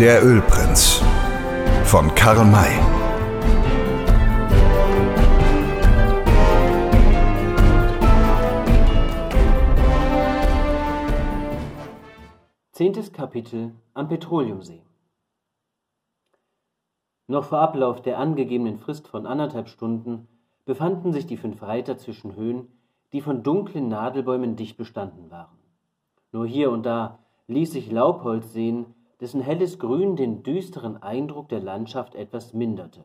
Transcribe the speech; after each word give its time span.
Der 0.00 0.24
Ölprinz 0.24 1.02
von 1.82 2.14
Karl 2.14 2.44
May. 2.44 2.70
Zehntes 12.70 13.12
Kapitel 13.12 13.72
am 13.94 14.06
Petroleumsee 14.06 14.82
Noch 17.26 17.42
vor 17.42 17.58
Ablauf 17.58 18.00
der 18.00 18.20
angegebenen 18.20 18.78
Frist 18.78 19.08
von 19.08 19.26
anderthalb 19.26 19.68
Stunden 19.68 20.28
befanden 20.64 21.12
sich 21.12 21.26
die 21.26 21.36
fünf 21.36 21.60
Reiter 21.60 21.98
zwischen 21.98 22.36
Höhen, 22.36 22.68
die 23.12 23.20
von 23.20 23.42
dunklen 23.42 23.88
Nadelbäumen 23.88 24.54
dicht 24.54 24.76
bestanden 24.76 25.32
waren. 25.32 25.58
Nur 26.30 26.46
hier 26.46 26.70
und 26.70 26.86
da 26.86 27.18
ließ 27.48 27.72
sich 27.72 27.90
Laubholz 27.90 28.52
sehen, 28.52 28.94
dessen 29.20 29.40
helles 29.40 29.78
Grün 29.78 30.16
den 30.16 30.42
düsteren 30.42 31.02
Eindruck 31.02 31.48
der 31.48 31.60
Landschaft 31.60 32.14
etwas 32.14 32.54
minderte. 32.54 33.04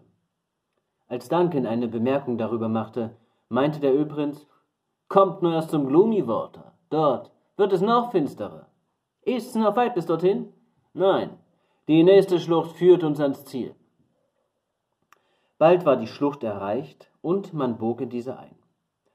Als 1.08 1.30
Duncan 1.30 1.66
eine 1.66 1.88
Bemerkung 1.88 2.38
darüber 2.38 2.70
machte, 2.70 3.16
meinte 3.49 3.80
der 3.80 3.94
Ölprinz, 3.94 4.48
Kommt 5.09 5.44
nur 5.44 5.54
erst 5.54 5.70
zum 5.70 5.88
Gloomy. 5.88 6.23
Dort 6.90 7.31
wird 7.55 7.73
es 7.73 7.81
noch 7.81 8.12
finsterer. 8.12 8.68
Ist's 9.21 9.54
noch 9.54 9.76
weit 9.76 9.94
bis 9.94 10.07
dorthin? 10.07 10.52
Nein, 10.94 11.38
die 11.88 12.02
nächste 12.04 12.40
Schlucht 12.40 12.71
führt 12.77 13.04
uns 13.04 13.20
ans 13.20 13.45
Ziel. 13.45 13.76
Bald 15.59 15.85
war 15.85 15.98
die 15.98 16.07
Schlucht 16.07 16.43
erreicht 16.43 17.12
und 17.21 17.54
man 17.54 17.77
bog 17.77 18.02
in 18.02 18.09
diese 18.09 18.38
ein. 18.38 18.55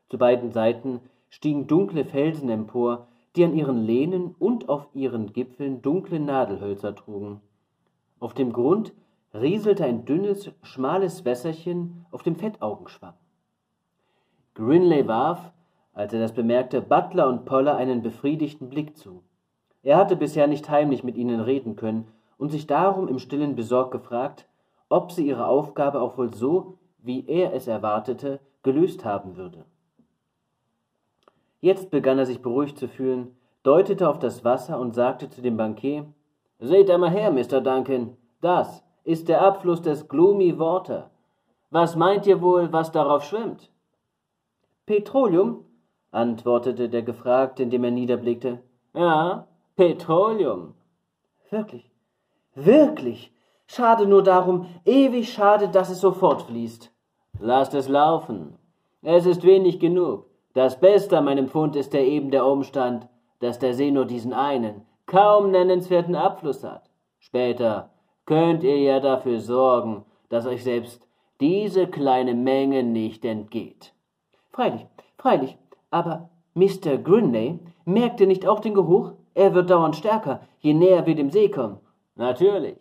Zu 0.09 0.19
beiden 0.19 0.53
Seiten 0.53 1.01
stiegen 1.31 1.67
dunkle 1.67 2.05
Felsen 2.05 2.49
empor, 2.49 3.09
die 3.37 3.45
an 3.45 3.55
ihren 3.55 3.85
Lehnen 3.85 4.35
und 4.39 4.69
auf 4.69 4.89
ihren 4.95 5.33
Gipfeln 5.33 5.83
dunkle 5.83 6.21
Nadelhölzer 6.21 6.95
trugen. 6.95 7.41
Auf 8.21 8.35
dem 8.35 8.53
Grund 8.53 8.93
rieselte 9.35 9.85
ein 9.85 10.05
dünnes, 10.05 10.51
schmales 10.63 11.25
Wässerchen 11.25 12.07
auf 12.11 12.23
dem 12.23 12.37
Fettaugenschwamm. 12.37 13.15
Grinley 14.55 15.07
warf, 15.07 15.53
als 15.93 16.13
er 16.13 16.21
das 16.21 16.33
bemerkte, 16.33 16.81
Butler 16.81 17.29
und 17.29 17.45
Poller 17.45 17.77
einen 17.77 18.03
befriedigten 18.03 18.69
Blick 18.69 18.97
zu. 18.97 19.23
Er 19.83 19.97
hatte 19.97 20.17
bisher 20.17 20.47
nicht 20.47 20.69
heimlich 20.69 21.05
mit 21.05 21.17
ihnen 21.17 21.41
reden 21.41 21.77
können 21.77 22.09
und 22.39 22.51
sich 22.51 22.67
darum 22.67 23.09
im 23.09 23.19
stillen 23.19 23.55
besorgt 23.55 23.93
gefragt, 23.93 24.49
ob 24.89 25.13
sie 25.13 25.27
ihre 25.27 25.47
Aufgabe 25.47 26.01
auch 26.01 26.17
wohl 26.19 26.33
so, 26.35 26.79
wie 26.99 27.27
er 27.27 27.53
es 27.53 27.67
erwartete, 27.67 28.41
gelöst 28.63 29.05
haben 29.05 29.37
würde. 29.37 29.65
Jetzt 31.61 31.91
begann 31.91 32.19
er 32.19 32.27
sich 32.27 32.41
beruhigt 32.41 32.79
zu 32.79 32.89
fühlen, 32.89 33.37
deutete 33.63 34.09
auf 34.09 34.19
das 34.19 34.45
Wasser 34.45 34.79
und 34.79 34.95
sagte 34.95 35.29
zu 35.29 35.43
dem 35.43 35.57
Bankier, 35.57 36.07
Seht 36.61 36.91
einmal 36.91 37.11
her, 37.11 37.31
Mr. 37.31 37.61
Duncan, 37.61 38.17
das 38.41 38.83
ist 39.05 39.29
der 39.29 39.43
Abfluss 39.43 39.81
des 39.83 40.09
Gloomy 40.09 40.59
Water. 40.59 41.11
Was 41.71 41.97
meint 41.97 42.27
ihr 42.27 42.41
wohl, 42.41 42.73
was 42.73 42.93
darauf 42.93 43.25
schwimmt? 43.25 43.71
Petroleum, 44.87 45.65
antwortete 46.11 46.89
der 46.89 47.03
Gefragte, 47.03 47.63
indem 47.63 47.85
er 47.85 47.91
niederblickte. 47.91 48.63
Ja, 48.95 49.47
Petroleum. 49.77 50.75
Wirklich, 51.51 51.91
wirklich. 52.55 53.33
Schade 53.67 54.07
nur 54.07 54.23
darum, 54.23 54.67
ewig 54.85 55.33
schade, 55.33 55.69
dass 55.69 55.91
es 55.91 56.01
so 56.01 56.13
fortfließt. 56.13 56.91
Lasst 57.39 57.75
es 57.75 57.89
laufen. 57.89 58.59
Es 59.03 59.27
ist 59.27 59.45
wenig 59.45 59.79
genug. 59.79 60.28
Das 60.59 60.81
Beste 60.81 61.17
an 61.17 61.25
meinem 61.25 61.47
Fund 61.47 61.77
ist 61.77 61.95
ja 61.95 62.01
eben 62.01 62.33
der 62.33 62.45
Umstand, 62.45 63.09
dass 63.39 63.61
der 63.61 63.75
See 63.75 63.93
nur 63.93 64.07
diesen 64.07 64.33
einen, 64.33 64.83
kaum 65.07 65.53
nennenswerten 65.53 66.17
Abfluss 66.17 66.65
hat. 66.65 66.91
Später 67.21 67.91
könnt 68.27 68.65
ihr 68.65 68.77
ja 68.77 68.99
dafür 68.99 69.39
sorgen, 69.39 70.05
dass 70.31 70.47
euch 70.47 70.65
selbst 70.65 71.07
diese 71.41 71.87
kleine 71.87 72.35
Menge 72.35 72.83
nicht 72.83 73.25
entgeht. 73.25 73.95
Freilich, 74.51 74.85
freilich, 75.17 75.57
aber 75.93 76.29
Mr. 76.55 76.99
Grinley 76.99 77.61
merkt 77.85 78.21
ihr 78.21 78.27
nicht 78.27 78.45
auch 78.45 78.59
den 78.59 78.75
Geruch? 78.75 79.13
Er 79.35 79.55
wird 79.55 79.71
dauernd 79.71 79.95
stärker, 79.95 80.41
je 80.59 80.75
näher 80.75 81.07
wir 81.07 81.15
dem 81.15 81.31
See 81.31 81.51
kommen. 81.51 81.79
Natürlich. 82.17 82.79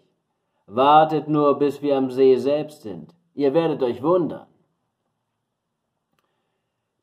Wartet 0.66 1.28
nur, 1.28 1.60
bis 1.60 1.84
wir 1.84 1.96
am 1.96 2.10
See 2.10 2.38
selbst 2.38 2.82
sind. 2.82 3.14
Ihr 3.36 3.54
werdet 3.54 3.84
euch 3.84 4.02
wundern. 4.02 4.48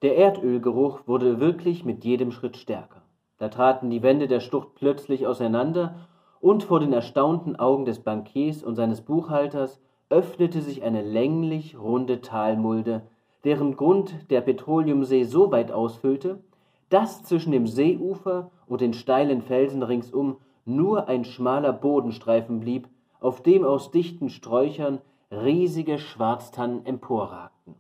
Der 0.04 0.16
Erdölgeruch 0.16 1.06
wurde 1.06 1.41
wirklich 1.41 1.87
mit 1.87 2.04
jedem 2.04 2.31
Schritt 2.31 2.59
stärker. 2.59 3.00
Da 3.38 3.48
traten 3.48 3.88
die 3.88 4.03
Wände 4.03 4.28
der 4.28 4.41
Schlucht 4.41 4.75
plötzlich 4.75 5.26
auseinander, 5.26 5.94
und 6.42 6.62
vor 6.62 6.78
den 6.78 6.92
erstaunten 6.92 7.56
Augen 7.56 7.87
des 7.87 8.00
Bankiers 8.00 8.62
und 8.62 8.75
seines 8.75 9.00
Buchhalters 9.00 9.81
öffnete 10.10 10.60
sich 10.60 10.82
eine 10.82 11.00
länglich 11.00 11.78
runde 11.78 12.20
Talmulde, 12.20 13.06
deren 13.44 13.76
Grund 13.76 14.31
der 14.31 14.42
Petroleumsee 14.42 15.25
so 15.25 15.50
weit 15.50 15.72
ausfüllte, 15.72 16.44
dass 16.91 17.22
zwischen 17.22 17.53
dem 17.53 17.66
Seeufer 17.66 18.50
und 18.66 18.82
den 18.82 18.92
steilen 18.92 19.41
Felsen 19.41 19.82
ringsum 19.82 20.36
nur 20.66 21.09
ein 21.09 21.25
schmaler 21.25 21.72
Bodenstreifen 21.72 22.60
blieb, 22.60 22.91
auf 23.21 23.42
dem 23.42 23.65
aus 23.65 23.91
dichten 23.91 24.28
Sträuchern 24.28 25.00
riesige 25.31 25.97
Schwarztannen 25.97 26.84
emporragten. 26.84 27.75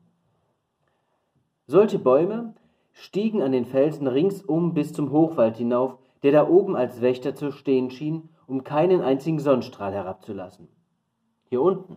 Solche 1.66 1.98
Bäume 1.98 2.54
stiegen 2.92 3.42
an 3.42 3.52
den 3.52 3.64
Felsen 3.64 4.06
ringsum 4.06 4.74
bis 4.74 4.92
zum 4.92 5.10
Hochwald 5.10 5.56
hinauf, 5.56 5.98
der 6.22 6.32
da 6.32 6.48
oben 6.48 6.76
als 6.76 7.00
Wächter 7.00 7.34
zu 7.34 7.52
stehen 7.52 7.90
schien, 7.90 8.28
um 8.46 8.64
keinen 8.64 9.00
einzigen 9.00 9.38
Sonnenstrahl 9.38 9.92
herabzulassen. 9.92 10.68
Hier 11.48 11.62
unten 11.62 11.96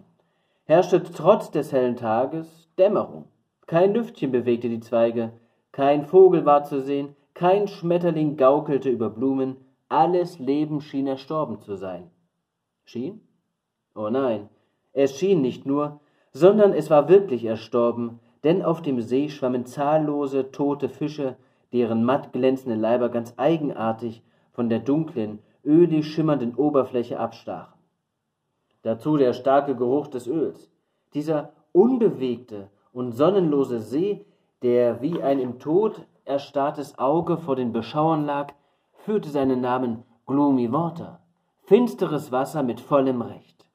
herrschte 0.66 1.04
trotz 1.04 1.52
des 1.52 1.72
hellen 1.72 1.96
Tages 1.96 2.70
Dämmerung. 2.78 3.26
Kein 3.66 3.94
Lüftchen 3.94 4.32
bewegte 4.32 4.70
die 4.70 4.80
Zweige, 4.80 5.34
kein 5.72 6.06
Vogel 6.06 6.46
war 6.46 6.64
zu 6.64 6.82
sehen, 6.82 7.16
kein 7.34 7.68
Schmetterling 7.68 8.38
gaukelte 8.38 8.90
über 8.90 9.10
Blumen, 9.10 9.58
alles 9.90 10.40
Leben 10.40 10.82
schien 10.82 11.08
erstorben 11.08 11.60
zu 11.60 11.76
sein. 11.76 12.10
Schien? 12.84 13.22
Oh 13.96 14.10
nein, 14.10 14.50
es 14.94 15.18
schien 15.18 15.42
nicht 15.42 15.66
nur, 15.66 16.00
sondern 16.32 16.74
es 16.74 16.90
war 16.90 17.10
wirklich 17.10 17.46
erstorben, 17.46 18.20
denn 18.48 18.64
auf 18.64 18.82
dem 18.82 19.02
See 19.02 19.28
schwammen 19.28 19.66
zahllose 19.66 20.52
tote 20.52 20.88
Fische, 20.88 21.36
deren 21.74 22.06
matt 22.06 22.32
glänzende 22.32 22.78
Leiber 22.78 23.10
ganz 23.10 23.34
eigenartig 23.36 24.24
von 24.54 24.70
der 24.70 24.80
dunklen, 24.80 25.40
ölig 25.66 26.08
schimmernden 26.08 26.56
Oberfläche 26.56 27.20
abstachen. 27.20 27.78
Dazu 28.84 29.18
der 29.18 29.34
starke 29.34 29.76
Geruch 29.76 30.08
des 30.08 30.28
Öls. 30.28 30.72
Dieser 31.14 31.52
unbewegte 31.74 32.70
und 32.94 33.12
sonnenlose 33.12 33.82
See, 33.82 34.26
der 34.62 35.02
wie 35.02 35.22
ein 35.22 35.40
im 35.40 35.60
Tod 35.60 36.08
erstarrtes 36.24 36.98
Auge 36.98 37.36
vor 37.36 37.58
den 37.58 37.74
Beschauern 37.74 38.26
lag, 38.26 38.54
führte 38.94 39.28
seinen 39.28 39.60
Namen 39.60 40.06
Gloomy 40.26 40.72
Water, 40.72 41.20
finsteres 41.64 42.32
Wasser 42.32 42.64
mit 42.64 42.80
vollem 42.80 43.22
Recht. 43.22 43.70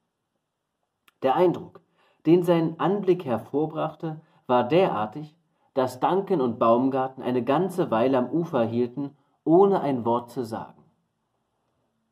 Der 1.23 1.37
Eindruck, 1.37 1.83
den 2.25 2.43
sein 2.43 2.81
Anblick 2.81 3.27
hervorbrachte, 3.27 4.23
war 4.47 4.65
derartig, 4.65 5.37
dass 5.75 6.01
Duncan 6.01 6.41
und 6.41 6.59
Baumgarten 6.59 7.23
eine 7.23 7.43
ganze 7.43 7.91
Weile 7.91 8.19
am 8.19 8.31
Ufer 8.31 8.65
hielten, 8.65 9.17
ohne 9.45 9.81
ein 9.81 10.05
Wort 10.05 10.31
zu 10.31 10.45
sagen. 10.45 10.83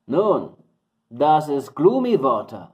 Nun, 0.06 0.50
das 1.10 1.48
ist 1.48 1.74
Gloomy 1.74 2.22
Water, 2.22 2.72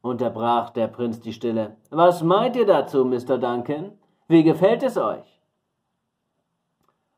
unterbrach 0.00 0.70
der 0.70 0.88
Prinz 0.88 1.20
die 1.20 1.32
Stille. 1.32 1.76
Was 1.90 2.22
meint 2.22 2.56
ihr 2.56 2.66
dazu, 2.66 3.04
Mr. 3.04 3.38
Duncan? 3.38 3.92
Wie 4.28 4.42
gefällt 4.42 4.82
es 4.82 4.96
euch? 4.96 5.40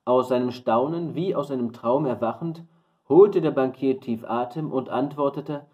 Aus 0.05 0.29
seinem 0.29 0.51
Staunen 0.51 1.15
wie 1.15 1.35
aus 1.35 1.51
einem 1.51 1.73
Traum 1.73 2.07
erwachend, 2.07 2.65
holte 3.09 3.41
der 3.41 3.51
Bankier 3.51 4.01
tief 4.01 4.25
Atem 4.25 4.73
und 4.73 4.89
antwortete 4.89 5.67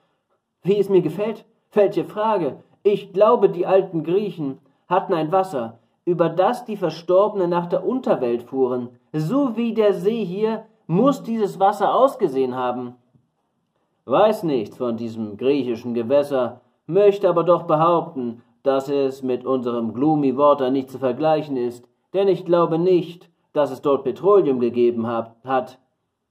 Wie 0.62 0.78
es 0.78 0.88
mir 0.88 1.02
gefällt? 1.02 1.44
Welche 1.72 2.04
Frage? 2.04 2.62
Ich 2.82 3.12
glaube, 3.12 3.50
die 3.50 3.66
alten 3.66 4.02
Griechen 4.02 4.58
hatten 4.88 5.12
ein 5.12 5.32
Wasser, 5.32 5.78
über 6.06 6.30
das 6.30 6.64
die 6.64 6.76
Verstorbenen 6.76 7.50
nach 7.50 7.66
der 7.66 7.84
Unterwelt 7.84 8.44
fuhren. 8.44 8.88
So 9.12 9.56
wie 9.56 9.74
der 9.74 9.92
See 9.92 10.24
hier 10.24 10.64
muss 10.86 11.22
dieses 11.22 11.60
Wasser 11.60 11.94
ausgesehen 11.94 12.54
haben. 12.54 12.94
Weiß 14.06 14.44
nichts 14.44 14.76
von 14.76 14.96
diesem 14.96 15.36
griechischen 15.36 15.92
Gewässer, 15.92 16.60
möchte 16.86 17.28
aber 17.28 17.42
doch 17.42 17.64
behaupten, 17.64 18.40
dass 18.62 18.88
es 18.88 19.22
mit 19.22 19.44
unserem 19.44 19.92
Gloomy 19.92 20.36
Water 20.36 20.70
nicht 20.70 20.90
zu 20.90 20.98
vergleichen 20.98 21.56
ist, 21.56 21.88
denn 22.14 22.28
ich 22.28 22.44
glaube 22.44 22.78
nicht, 22.78 23.28
dass 23.52 23.72
es 23.72 23.82
dort 23.82 24.04
Petroleum 24.04 24.60
gegeben 24.60 25.08
hat. 25.08 25.78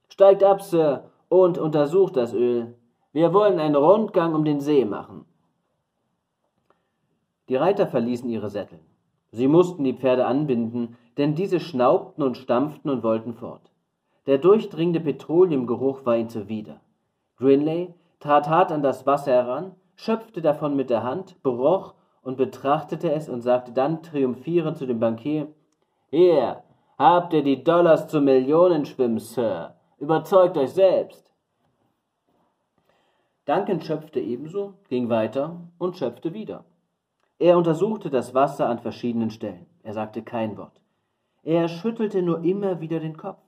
Steigt 0.08 0.42
ab, 0.42 0.62
Sir, 0.62 1.10
und 1.28 1.58
untersucht 1.58 2.16
das 2.16 2.32
Öl. 2.32 2.74
Wir 3.12 3.34
wollen 3.34 3.60
einen 3.60 3.76
Rundgang 3.76 4.34
um 4.34 4.44
den 4.44 4.60
See 4.60 4.86
machen. 4.86 5.26
Die 7.50 7.56
Reiter 7.56 7.86
verließen 7.86 8.28
ihre 8.30 8.48
Sättel. 8.48 8.78
Sie 9.36 9.48
mussten 9.48 9.84
die 9.84 9.92
Pferde 9.92 10.24
anbinden, 10.24 10.96
denn 11.18 11.34
diese 11.34 11.60
schnaubten 11.60 12.24
und 12.24 12.38
stampften 12.38 12.90
und 12.90 13.02
wollten 13.02 13.34
fort. 13.34 13.70
Der 14.24 14.38
durchdringende 14.38 14.98
Petroleumgeruch 14.98 16.06
war 16.06 16.16
ihnen 16.16 16.30
zuwider. 16.30 16.80
Grinley, 17.36 17.92
trat 18.18 18.48
hart 18.48 18.72
an 18.72 18.82
das 18.82 19.04
Wasser 19.04 19.32
heran, 19.32 19.74
schöpfte 19.94 20.40
davon 20.40 20.74
mit 20.74 20.88
der 20.88 21.02
Hand, 21.02 21.42
beroch 21.42 21.92
und 22.22 22.38
betrachtete 22.38 23.12
es 23.12 23.28
und 23.28 23.42
sagte 23.42 23.72
dann 23.72 24.02
triumphierend 24.02 24.78
zu 24.78 24.86
dem 24.86 25.00
Bankier, 25.00 25.48
Hier, 26.08 26.62
habt 26.98 27.34
ihr 27.34 27.42
die 27.42 27.62
Dollars 27.62 28.08
zum 28.08 28.24
Millionenschwimmen, 28.24 29.18
Sir. 29.18 29.74
Überzeugt 29.98 30.56
euch 30.56 30.70
selbst. 30.70 31.30
Duncan 33.44 33.82
schöpfte 33.82 34.18
ebenso, 34.18 34.72
ging 34.88 35.10
weiter 35.10 35.60
und 35.76 35.98
schöpfte 35.98 36.32
wieder. 36.32 36.64
Er 37.38 37.58
untersuchte 37.58 38.08
das 38.08 38.34
Wasser 38.34 38.68
an 38.68 38.78
verschiedenen 38.78 39.30
Stellen. 39.30 39.66
Er 39.82 39.92
sagte 39.92 40.22
kein 40.22 40.56
Wort. 40.56 40.80
Er 41.42 41.68
schüttelte 41.68 42.22
nur 42.22 42.42
immer 42.42 42.80
wieder 42.80 42.98
den 42.98 43.16
Kopf. 43.16 43.40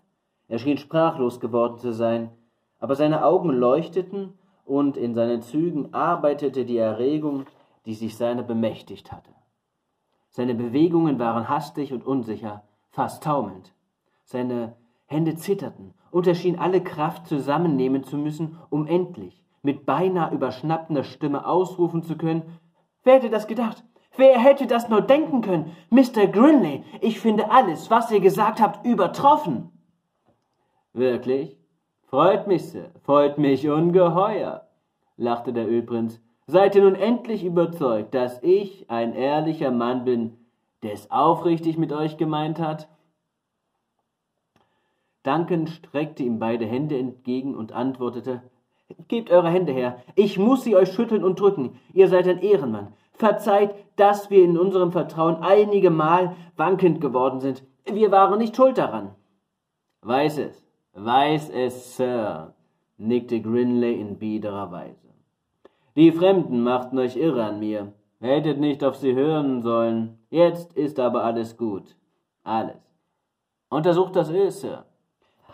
Er 0.46 0.58
schien 0.58 0.78
sprachlos 0.78 1.40
geworden 1.40 1.78
zu 1.78 1.92
sein, 1.92 2.30
aber 2.78 2.94
seine 2.94 3.24
Augen 3.24 3.50
leuchteten 3.50 4.34
und 4.64 4.96
in 4.96 5.14
seinen 5.14 5.42
Zügen 5.42 5.92
arbeitete 5.94 6.64
die 6.64 6.76
Erregung, 6.76 7.46
die 7.86 7.94
sich 7.94 8.16
seiner 8.16 8.42
bemächtigt 8.42 9.10
hatte. 9.10 9.30
Seine 10.30 10.54
Bewegungen 10.54 11.18
waren 11.18 11.48
hastig 11.48 11.92
und 11.92 12.06
unsicher, 12.06 12.62
fast 12.90 13.22
taumelnd. 13.22 13.72
Seine 14.24 14.76
Hände 15.06 15.36
zitterten, 15.36 15.94
und 16.10 16.26
er 16.26 16.34
schien 16.34 16.58
alle 16.58 16.82
Kraft 16.82 17.26
zusammennehmen 17.26 18.04
zu 18.04 18.16
müssen, 18.18 18.58
um 18.70 18.86
endlich 18.86 19.42
mit 19.62 19.86
beinahe 19.86 20.32
überschnappender 20.34 21.02
Stimme 21.02 21.46
ausrufen 21.46 22.02
zu 22.02 22.16
können 22.16 22.42
Wer 23.08 23.14
hätte 23.14 23.30
das 23.30 23.46
gedacht? 23.46 23.82
Wer 24.18 24.38
hätte 24.38 24.66
das 24.66 24.90
nur 24.90 25.00
denken 25.00 25.40
können? 25.40 25.74
Mr. 25.88 26.26
Grinley, 26.26 26.84
ich 27.00 27.20
finde 27.20 27.50
alles, 27.50 27.90
was 27.90 28.10
ihr 28.10 28.20
gesagt 28.20 28.60
habt, 28.60 28.84
übertroffen. 28.84 29.70
Wirklich? 30.92 31.56
Freut 32.08 32.46
mich, 32.46 32.68
Sir, 32.68 32.90
freut 33.04 33.38
mich 33.38 33.66
ungeheuer, 33.66 34.68
lachte 35.16 35.54
der 35.54 35.66
Ölprinz. 35.66 36.20
Seid 36.46 36.74
ihr 36.74 36.82
nun 36.82 36.96
endlich 36.96 37.46
überzeugt, 37.46 38.12
dass 38.14 38.42
ich 38.42 38.90
ein 38.90 39.14
ehrlicher 39.14 39.70
Mann 39.70 40.04
bin, 40.04 40.36
der 40.82 40.92
es 40.92 41.10
aufrichtig 41.10 41.78
mit 41.78 41.94
euch 41.94 42.18
gemeint 42.18 42.58
hat? 42.58 42.90
Duncan 45.22 45.66
streckte 45.66 46.24
ihm 46.24 46.38
beide 46.38 46.66
Hände 46.66 46.98
entgegen 46.98 47.54
und 47.54 47.72
antwortete 47.72 48.42
Gebt 49.08 49.30
eure 49.30 49.50
Hände 49.50 49.72
her, 49.72 50.02
ich 50.14 50.38
muss 50.38 50.64
sie 50.64 50.76
euch 50.76 50.92
schütteln 50.92 51.24
und 51.24 51.40
drücken, 51.40 51.78
ihr 51.92 52.08
seid 52.08 52.26
ein 52.26 52.40
Ehrenmann. 52.40 52.94
Verzeiht, 53.12 53.74
dass 53.96 54.30
wir 54.30 54.44
in 54.44 54.56
unserem 54.56 54.92
Vertrauen 54.92 55.42
einige 55.42 55.90
Mal 55.90 56.36
wankend 56.56 57.00
geworden 57.00 57.40
sind. 57.40 57.64
Wir 57.84 58.10
waren 58.10 58.38
nicht 58.38 58.56
schuld 58.56 58.78
daran. 58.78 59.14
Weiß 60.02 60.38
es, 60.38 60.64
weiß 60.94 61.50
es, 61.50 61.96
Sir, 61.96 62.54
nickte 62.96 63.40
Grinley 63.40 64.00
in 64.00 64.18
biederer 64.18 64.70
Weise. 64.70 65.08
Die 65.96 66.12
Fremden 66.12 66.62
machten 66.62 66.98
euch 66.98 67.16
irre 67.16 67.44
an 67.44 67.58
mir. 67.58 67.92
Hättet 68.20 68.58
nicht 68.58 68.84
auf 68.84 68.96
sie 68.96 69.14
hören 69.14 69.62
sollen. 69.62 70.18
Jetzt 70.30 70.72
ist 70.74 70.98
aber 71.00 71.24
alles 71.24 71.56
gut. 71.56 71.96
Alles. 72.44 72.76
Untersucht 73.68 74.16
das 74.16 74.30
Öl, 74.30 74.50
Sir. 74.50 74.84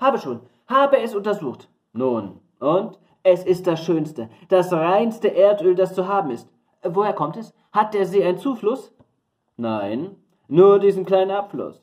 Habe 0.00 0.18
schon, 0.18 0.40
habe 0.66 0.98
es 0.98 1.14
untersucht. 1.14 1.68
Nun, 1.92 2.40
und? 2.60 2.98
Es 3.26 3.42
ist 3.42 3.66
das 3.66 3.82
Schönste, 3.82 4.28
das 4.48 4.70
reinste 4.70 5.34
Erdöl, 5.34 5.74
das 5.74 5.94
zu 5.94 6.06
haben 6.06 6.30
ist. 6.30 6.48
Woher 6.82 7.14
kommt 7.14 7.38
es? 7.38 7.54
Hat 7.72 7.94
der 7.94 8.04
See 8.04 8.22
einen 8.22 8.36
Zufluss? 8.36 8.94
Nein, 9.56 10.14
nur 10.46 10.78
diesen 10.78 11.06
kleinen 11.06 11.30
Abfluss. 11.30 11.82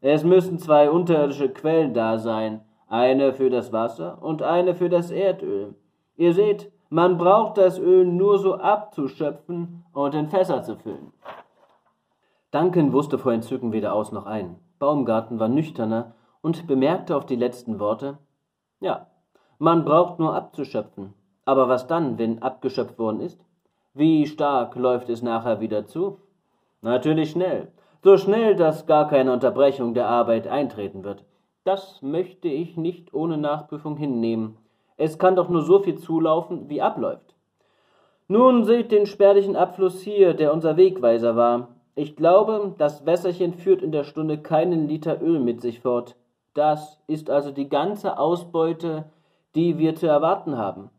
Es 0.00 0.24
müssen 0.24 0.58
zwei 0.58 0.90
unterirdische 0.90 1.50
Quellen 1.50 1.94
da 1.94 2.18
sein, 2.18 2.62
eine 2.88 3.32
für 3.32 3.48
das 3.48 3.72
Wasser 3.72 4.20
und 4.20 4.42
eine 4.42 4.74
für 4.74 4.88
das 4.88 5.12
Erdöl. 5.12 5.76
Ihr 6.16 6.34
seht, 6.34 6.72
man 6.90 7.16
braucht 7.16 7.58
das 7.58 7.78
Öl 7.78 8.04
nur 8.04 8.40
so 8.40 8.56
abzuschöpfen 8.56 9.84
und 9.92 10.14
in 10.16 10.28
Fässer 10.28 10.64
zu 10.64 10.74
füllen. 10.74 11.12
Duncan 12.50 12.92
wusste 12.92 13.18
vor 13.18 13.32
Entzücken 13.32 13.72
weder 13.72 13.94
aus 13.94 14.10
noch 14.10 14.26
ein. 14.26 14.56
Baumgarten 14.80 15.38
war 15.38 15.48
nüchterner 15.48 16.16
und 16.40 16.66
bemerkte 16.66 17.16
auf 17.16 17.24
die 17.24 17.36
letzten 17.36 17.78
Worte, 17.78 18.18
ja, 18.80 19.06
man 19.62 19.84
braucht 19.84 20.18
nur 20.18 20.34
abzuschöpfen. 20.34 21.14
Aber 21.44 21.68
was 21.68 21.86
dann, 21.86 22.18
wenn 22.18 22.42
abgeschöpft 22.42 22.98
worden 22.98 23.20
ist? 23.20 23.40
Wie 23.94 24.26
stark 24.26 24.74
läuft 24.74 25.08
es 25.08 25.22
nachher 25.22 25.60
wieder 25.60 25.86
zu? 25.86 26.18
Natürlich 26.80 27.30
schnell. 27.30 27.68
So 28.02 28.16
schnell, 28.16 28.56
dass 28.56 28.86
gar 28.86 29.06
keine 29.06 29.32
Unterbrechung 29.32 29.94
der 29.94 30.08
Arbeit 30.08 30.48
eintreten 30.48 31.04
wird. 31.04 31.24
Das 31.62 32.02
möchte 32.02 32.48
ich 32.48 32.76
nicht 32.76 33.14
ohne 33.14 33.38
Nachprüfung 33.38 33.96
hinnehmen. 33.96 34.56
Es 34.96 35.16
kann 35.16 35.36
doch 35.36 35.48
nur 35.48 35.62
so 35.62 35.78
viel 35.78 35.96
zulaufen, 35.96 36.68
wie 36.68 36.82
abläuft. 36.82 37.36
Nun 38.26 38.64
seht 38.64 38.90
den 38.90 39.06
spärlichen 39.06 39.54
Abfluss 39.54 40.00
hier, 40.00 40.34
der 40.34 40.52
unser 40.52 40.76
Wegweiser 40.76 41.36
war. 41.36 41.68
Ich 41.94 42.16
glaube, 42.16 42.74
das 42.78 43.06
Wässerchen 43.06 43.54
führt 43.54 43.82
in 43.82 43.92
der 43.92 44.02
Stunde 44.02 44.38
keinen 44.38 44.88
Liter 44.88 45.22
Öl 45.22 45.38
mit 45.38 45.60
sich 45.60 45.78
fort. 45.78 46.16
Das 46.52 47.00
ist 47.06 47.30
also 47.30 47.52
die 47.52 47.68
ganze 47.68 48.18
Ausbeute, 48.18 49.04
die 49.54 49.78
wir 49.78 49.94
zu 49.96 50.06
erwarten 50.06 50.56
haben. 50.56 50.90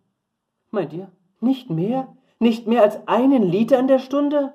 Meint 0.71 0.93
ihr? 0.93 1.11
Nicht 1.39 1.69
mehr? 1.69 2.07
Nicht 2.39 2.67
mehr 2.67 2.83
als 2.83 3.07
einen 3.07 3.43
Liter 3.43 3.79
in 3.79 3.87
der 3.87 3.99
Stunde? 3.99 4.53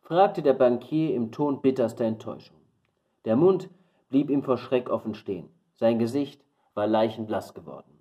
fragte 0.00 0.42
der 0.42 0.54
Bankier 0.54 1.14
im 1.14 1.32
Ton 1.32 1.62
bitterster 1.62 2.04
Enttäuschung. 2.04 2.56
Der 3.24 3.36
Mund 3.36 3.70
blieb 4.08 4.30
ihm 4.30 4.42
vor 4.42 4.58
Schreck 4.58 4.90
offen 4.90 5.14
stehen. 5.14 5.48
Sein 5.74 5.98
Gesicht 5.98 6.44
war 6.74 6.86
leichenblass 6.86 7.54
geworden. 7.54 7.98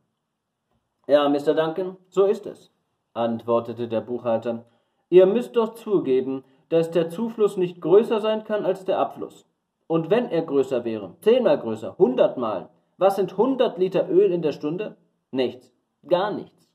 Ja, 1.07 1.27
Mr. 1.29 1.53
Duncan, 1.53 1.97
so 2.09 2.25
ist 2.25 2.45
es, 2.45 2.71
antwortete 3.13 3.87
der 3.87 4.01
Buchhalter. 4.01 4.65
Ihr 5.09 5.25
müsst 5.25 5.55
doch 5.55 5.73
zugeben, 5.75 6.43
dass 6.69 6.91
der 6.91 7.09
Zufluss 7.09 7.57
nicht 7.57 7.81
größer 7.81 8.21
sein 8.21 8.43
kann 8.43 8.65
als 8.65 8.85
der 8.85 8.99
Abfluss. 8.99 9.45
Und 9.87 10.09
wenn 10.09 10.29
er 10.29 10.43
größer 10.43 10.85
wäre, 10.85 11.15
zehnmal 11.21 11.59
größer, 11.59 11.97
hundertmal, 11.97 12.69
was 12.97 13.17
sind 13.17 13.35
hundert 13.35 13.77
Liter 13.77 14.09
Öl 14.09 14.31
in 14.31 14.41
der 14.41 14.53
Stunde? 14.53 14.95
Nichts, 15.31 15.73
gar 16.07 16.31
nichts. 16.31 16.67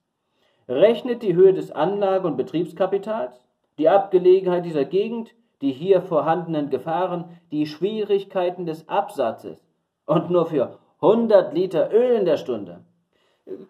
Rechnet 0.67 1.23
die 1.23 1.35
Höhe 1.35 1.53
des 1.53 1.71
Anlage- 1.71 2.27
und 2.27 2.39
Betriebskapitals, 2.39 3.39
die 3.77 3.91
Abgelegenheit 3.91 4.65
dieser 4.65 4.87
Gegend, 4.87 5.35
die 5.61 5.73
hier 5.73 6.01
vorhandenen 6.01 6.71
Gefahren, 6.71 7.39
die 7.51 7.67
Schwierigkeiten 7.67 8.65
des 8.65 8.89
Absatzes 8.89 9.63
und 10.07 10.31
nur 10.31 10.47
für 10.47 10.79
100 11.03 11.53
Liter 11.53 11.93
Öl 11.93 12.17
in 12.17 12.25
der 12.25 12.39
Stunde. 12.39 12.85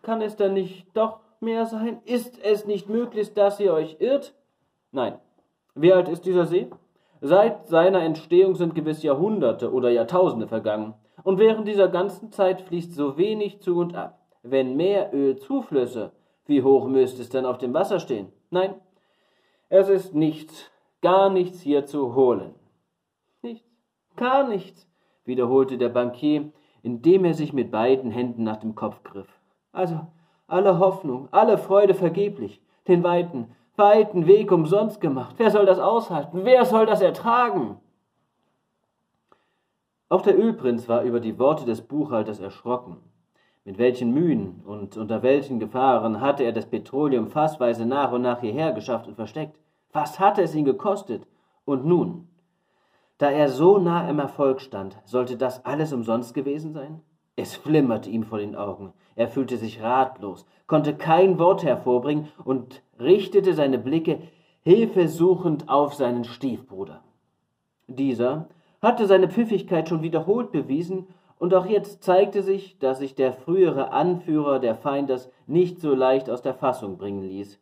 Kann 0.03 0.23
es 0.23 0.37
denn 0.37 0.55
nicht 0.55 0.87
doch 0.97 1.19
mehr 1.41 1.67
sein? 1.67 2.01
Ist 2.05 2.39
es 2.45 2.65
nicht 2.65 2.89
möglich, 2.89 3.35
dass 3.35 3.59
ihr 3.59 3.73
euch 3.73 3.97
irrt? 3.99 4.35
Nein. 4.93 5.19
Wie 5.75 5.93
alt 5.93 6.09
ist 6.09 6.25
dieser 6.25 6.47
See? 6.47 6.71
Seit 7.21 7.67
seiner 7.67 8.03
Entstehung 8.03 8.55
sind 8.55 8.77
gewiss 8.77 9.03
Jahrhunderte 9.03 9.73
oder 9.73 9.91
Jahrtausende 9.91 10.47
vergangen, 10.47 10.95
und 11.25 11.39
während 11.39 11.67
dieser 11.67 11.89
ganzen 11.89 12.31
Zeit 12.31 12.61
fließt 12.61 12.95
so 12.95 13.19
wenig 13.19 13.61
zu 13.61 13.79
und 13.79 13.97
ab 13.97 14.26
wenn 14.51 14.77
mehr 14.77 15.13
Öl 15.13 15.37
zuflösse, 15.37 16.13
wie 16.47 16.63
hoch 16.63 16.87
müsste 16.87 17.23
es 17.23 17.29
denn 17.29 17.47
auf 17.47 17.59
dem 17.59 17.75
Wasser 17.75 18.01
stehen? 18.01 18.33
Nein, 18.51 18.75
es 19.69 19.89
ist 19.89 20.15
nichts, 20.15 20.71
gar 21.03 21.31
nichts 21.31 21.61
hier 21.61 21.87
zu 21.87 22.15
holen. 22.15 22.55
Nichts, 23.43 23.69
gar 24.17 24.47
nichts, 24.49 24.89
wiederholte 25.25 25.79
der 25.79 25.89
Bankier, 25.89 26.53
indem 26.83 27.25
er 27.25 27.35
sich 27.35 27.53
mit 27.53 27.71
beiden 27.71 28.11
Händen 28.11 28.45
nach 28.45 28.59
dem 28.59 28.75
Kopf 28.75 29.03
griff. 29.03 29.29
Also, 29.73 30.01
alle 30.47 30.79
Hoffnung, 30.79 31.29
alle 31.33 31.59
Freude 31.59 31.95
vergeblich, 31.95 32.61
den 32.87 33.03
weiten, 33.03 33.49
weiten 33.75 34.27
Weg 34.27 34.53
umsonst 34.53 35.01
gemacht. 35.01 35.35
Wer 35.39 35.51
soll 35.51 35.67
das 35.67 35.81
aushalten? 35.81 36.45
Wer 36.45 36.65
soll 36.65 36.87
das 36.87 37.01
ertragen? 37.01 37.81
Auch 40.09 40.23
der 40.23 40.39
Ölprinz 40.39 40.89
war 40.89 41.03
über 41.03 41.19
die 41.19 41.39
Worte 41.39 41.65
des 41.65 41.83
Buchhalters 41.83 42.39
erschrocken. 42.39 42.99
Mit 43.67 43.79
welchen 43.79 44.15
Mühen 44.15 44.63
und 44.65 44.97
unter 44.97 45.25
welchen 45.25 45.59
Gefahren 45.59 46.21
hatte 46.21 46.45
er 46.45 46.53
das 46.53 46.67
Petroleum 46.67 47.27
fassweise 47.27 47.85
nach 47.85 48.13
und 48.13 48.23
nach 48.23 48.41
hierher 48.41 48.71
geschafft 48.71 49.09
und 49.09 49.17
versteckt? 49.17 49.59
Was 49.93 50.21
hatte 50.21 50.41
es 50.41 50.55
ihn 50.55 50.65
gekostet? 50.65 51.27
Und 51.65 51.85
nun? 51.85 52.29
Da 53.19 53.29
er 53.29 53.49
so 53.49 53.79
nah 53.79 54.09
im 54.09 54.21
Erfolg 54.21 54.61
stand, 54.61 54.97
sollte 55.05 55.37
das 55.37 55.65
alles 55.65 55.93
umsonst 55.93 56.33
gewesen 56.33 56.75
sein? 56.75 57.01
Es 57.35 57.57
flimmerte 57.57 58.09
ihm 58.09 58.23
vor 58.23 58.39
den 58.39 58.55
Augen. 58.55 58.93
Er 59.17 59.27
fühlte 59.27 59.57
sich 59.57 59.83
ratlos, 59.83 60.47
konnte 60.69 60.95
kein 60.95 61.41
Wort 61.41 61.65
hervorbringen 61.65 62.29
und 62.45 62.85
richtete 63.01 63.53
seine 63.53 63.79
Blicke 63.79 64.21
hilfesuchend 64.63 65.69
auf 65.69 65.95
seinen 65.95 66.23
Stiefbruder. 66.23 67.03
Dieser 67.89 68.49
hatte 68.81 69.09
seine 69.09 69.29
Pfiffigkeit 69.29 69.89
schon 69.89 70.03
wiederholt 70.03 70.53
bewiesen 70.53 71.09
und 71.39 71.55
auch 71.55 71.67
jetzt 71.67 72.03
zeigte 72.03 72.43
sich, 72.43 72.79
dass 72.79 72.99
sich 72.99 73.15
der 73.15 73.33
frühere 73.33 73.93
Anführer 73.93 74.59
der 74.59 74.75
Feindes 74.75 75.31
nicht 75.47 75.81
so 75.81 75.95
leicht 75.95 76.31
aus 76.31 76.43
der 76.43 76.55
Fassung 76.55 76.97
bringen 76.99 77.23
ließ. 77.23 77.61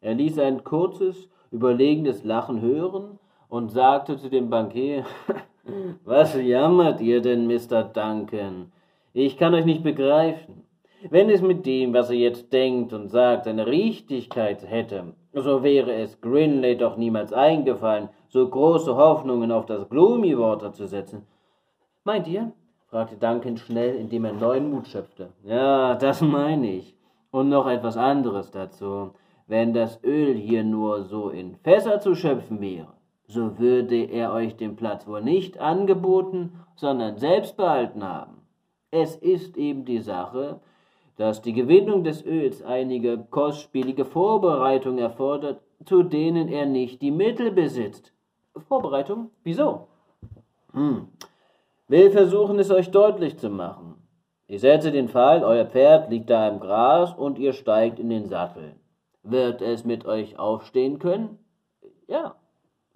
Er 0.00 0.14
ließ 0.14 0.38
ein 0.38 0.64
kurzes, 0.64 1.28
überlegenes 1.50 2.24
Lachen 2.24 2.60
hören 2.60 3.18
und 3.48 3.70
sagte 3.70 4.16
zu 4.16 4.30
dem 4.30 4.48
Bankier, 4.48 5.04
Was 6.04 6.34
jammert 6.34 7.00
ihr 7.00 7.20
denn, 7.20 7.46
Mr. 7.46 7.84
Duncan? 7.84 8.72
Ich 9.12 9.36
kann 9.36 9.54
euch 9.54 9.64
nicht 9.64 9.82
begreifen. 9.82 10.64
Wenn 11.08 11.30
es 11.30 11.42
mit 11.42 11.64
dem, 11.66 11.94
was 11.94 12.10
er 12.10 12.16
jetzt 12.16 12.52
denkt 12.52 12.92
und 12.92 13.08
sagt, 13.08 13.46
eine 13.46 13.66
Richtigkeit 13.66 14.68
hätte, 14.68 15.14
so 15.32 15.62
wäre 15.62 15.92
es 15.94 16.20
Grinley 16.20 16.76
doch 16.76 16.96
niemals 16.96 17.32
eingefallen, 17.32 18.08
so 18.28 18.48
große 18.48 18.94
Hoffnungen 18.96 19.50
auf 19.50 19.66
das 19.66 19.88
Gloomy 19.88 20.38
Water 20.38 20.72
zu 20.72 20.86
setzen. 20.86 21.26
Meint 22.04 22.28
ihr? 22.28 22.52
Fragte 22.90 23.16
Duncan 23.16 23.56
schnell, 23.56 23.94
indem 23.94 24.24
er 24.24 24.32
neuen 24.32 24.70
Mut 24.70 24.88
schöpfte. 24.88 25.30
Ja, 25.44 25.94
das 25.94 26.20
meine 26.20 26.70
ich. 26.70 26.96
Und 27.30 27.48
noch 27.48 27.68
etwas 27.68 27.96
anderes 27.96 28.50
dazu. 28.50 29.12
Wenn 29.46 29.72
das 29.72 30.02
Öl 30.02 30.34
hier 30.34 30.64
nur 30.64 31.04
so 31.04 31.30
in 31.30 31.54
Fässer 31.56 32.00
zu 32.00 32.14
schöpfen 32.14 32.60
wäre, 32.60 32.88
so 33.26 33.58
würde 33.58 34.02
er 34.04 34.32
euch 34.32 34.56
den 34.56 34.74
Platz 34.74 35.06
wohl 35.06 35.22
nicht 35.22 35.58
angeboten, 35.60 36.52
sondern 36.74 37.16
selbst 37.16 37.56
behalten 37.56 38.02
haben. 38.02 38.42
Es 38.90 39.14
ist 39.14 39.56
eben 39.56 39.84
die 39.84 40.00
Sache, 40.00 40.60
dass 41.16 41.42
die 41.42 41.52
Gewinnung 41.52 42.02
des 42.02 42.24
Öls 42.24 42.62
einige 42.62 43.18
kostspielige 43.30 44.04
Vorbereitungen 44.04 44.98
erfordert, 44.98 45.60
zu 45.84 46.02
denen 46.02 46.48
er 46.48 46.66
nicht 46.66 47.02
die 47.02 47.12
Mittel 47.12 47.52
besitzt. 47.52 48.12
Vorbereitung? 48.68 49.30
Wieso? 49.44 49.86
Hm. 50.72 51.08
Will 51.90 52.10
versuchen, 52.10 52.58
es 52.60 52.70
euch 52.70 52.90
deutlich 52.90 53.36
zu 53.36 53.50
machen. 53.50 53.96
Ich 54.46 54.60
setze 54.60 54.92
den 54.92 55.08
Fall, 55.08 55.42
euer 55.42 55.64
Pferd 55.64 56.08
liegt 56.08 56.30
da 56.30 56.48
im 56.48 56.60
Gras 56.60 57.12
und 57.12 57.38
ihr 57.38 57.52
steigt 57.52 57.98
in 57.98 58.10
den 58.10 58.26
Sattel. 58.26 58.76
Wird 59.24 59.60
es 59.60 59.84
mit 59.84 60.06
euch 60.06 60.38
aufstehen 60.38 61.00
können? 61.00 61.38
Ja. 62.06 62.36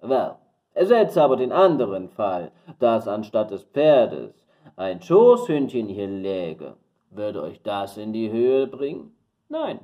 Well, 0.01 0.35
ersetze 0.73 1.21
aber 1.21 1.35
den 1.35 1.51
anderen 1.51 2.07
Fall, 2.07 2.51
dass 2.79 3.07
anstatt 3.07 3.51
des 3.51 3.63
Pferdes 3.63 4.33
ein 4.77 5.01
Schoßhündchen 5.01 5.89
hier 5.89 6.07
läge 6.07 6.75
würde 7.17 7.41
euch 7.41 7.61
das 7.61 7.97
in 7.97 8.13
die 8.13 8.31
Höhe 8.31 8.67
bringen? 8.67 9.15
Nein. 9.49 9.79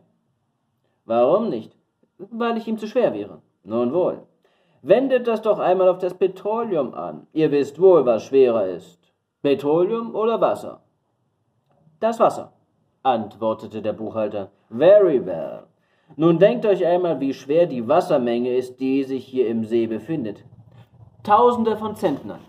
Warum 1.05 1.49
nicht? 1.49 1.75
Weil 2.17 2.57
ich 2.57 2.67
ihm 2.67 2.77
zu 2.77 2.87
schwer 2.87 3.13
wäre. 3.13 3.41
Nun 3.63 3.93
wohl. 3.93 4.23
Wendet 4.81 5.27
das 5.27 5.41
doch 5.41 5.59
einmal 5.59 5.89
auf 5.89 5.99
das 5.99 6.13
Petroleum 6.13 6.93
an. 6.93 7.27
Ihr 7.33 7.51
wisst 7.51 7.79
wohl, 7.79 8.05
was 8.05 8.23
schwerer 8.23 8.67
ist. 8.67 9.00
Petroleum 9.41 10.13
oder 10.13 10.39
Wasser? 10.39 10.81
Das 11.99 12.19
Wasser, 12.19 12.53
antwortete 13.01 13.81
der 13.81 13.93
Buchhalter. 13.93 14.51
Very 14.69 15.25
well. 15.25 15.63
Nun 16.15 16.37
denkt 16.37 16.63
euch 16.65 16.85
einmal, 16.85 17.19
wie 17.19 17.33
schwer 17.33 17.65
die 17.65 17.87
Wassermenge 17.87 18.55
ist, 18.55 18.79
die 18.79 19.03
sich 19.03 19.25
hier 19.25 19.47
im 19.47 19.65
See 19.65 19.87
befindet. 19.87 20.43
Tausende 21.23 21.75
von 21.75 21.95
Zentnern. 21.95 22.41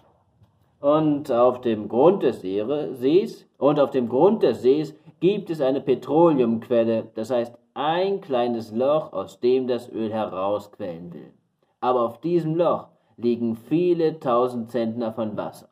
Und 0.81 1.33
auf 1.33 1.63
dem 1.63 1.89
Grund 1.89 2.23
des 2.25 2.43
Sees 2.43 3.47
und 3.57 3.81
auf 3.81 3.91
dem 3.91 4.11
Grund 4.11 4.43
des 4.43 4.61
Sees 4.61 4.95
gibt 5.21 5.49
es 5.49 5.63
eine 5.63 5.81
Petroleumquelle, 5.81 7.09
das 7.15 7.31
heißt 7.31 7.57
ein 7.73 8.21
kleines 8.21 8.71
Loch, 8.71 9.15
aus 9.15 9.41
dem 9.41 9.67
das 9.67 9.89
Öl 9.91 10.13
herausquellen 10.13 11.15
will. 11.15 11.33
Aber 11.81 12.03
auf 12.03 12.21
diesem 12.21 12.55
Loch 12.55 12.89
liegen 13.17 13.57
viele 13.57 14.21
tausend 14.21 14.71
Zentner 14.71 15.13
von 15.13 15.37
Wasser. 15.39 15.69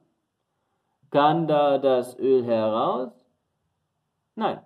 Kann 1.10 1.46
da 1.46 1.78
das 1.78 2.18
Öl 2.18 2.44
heraus? 2.44 3.12
Nein. 4.36 4.60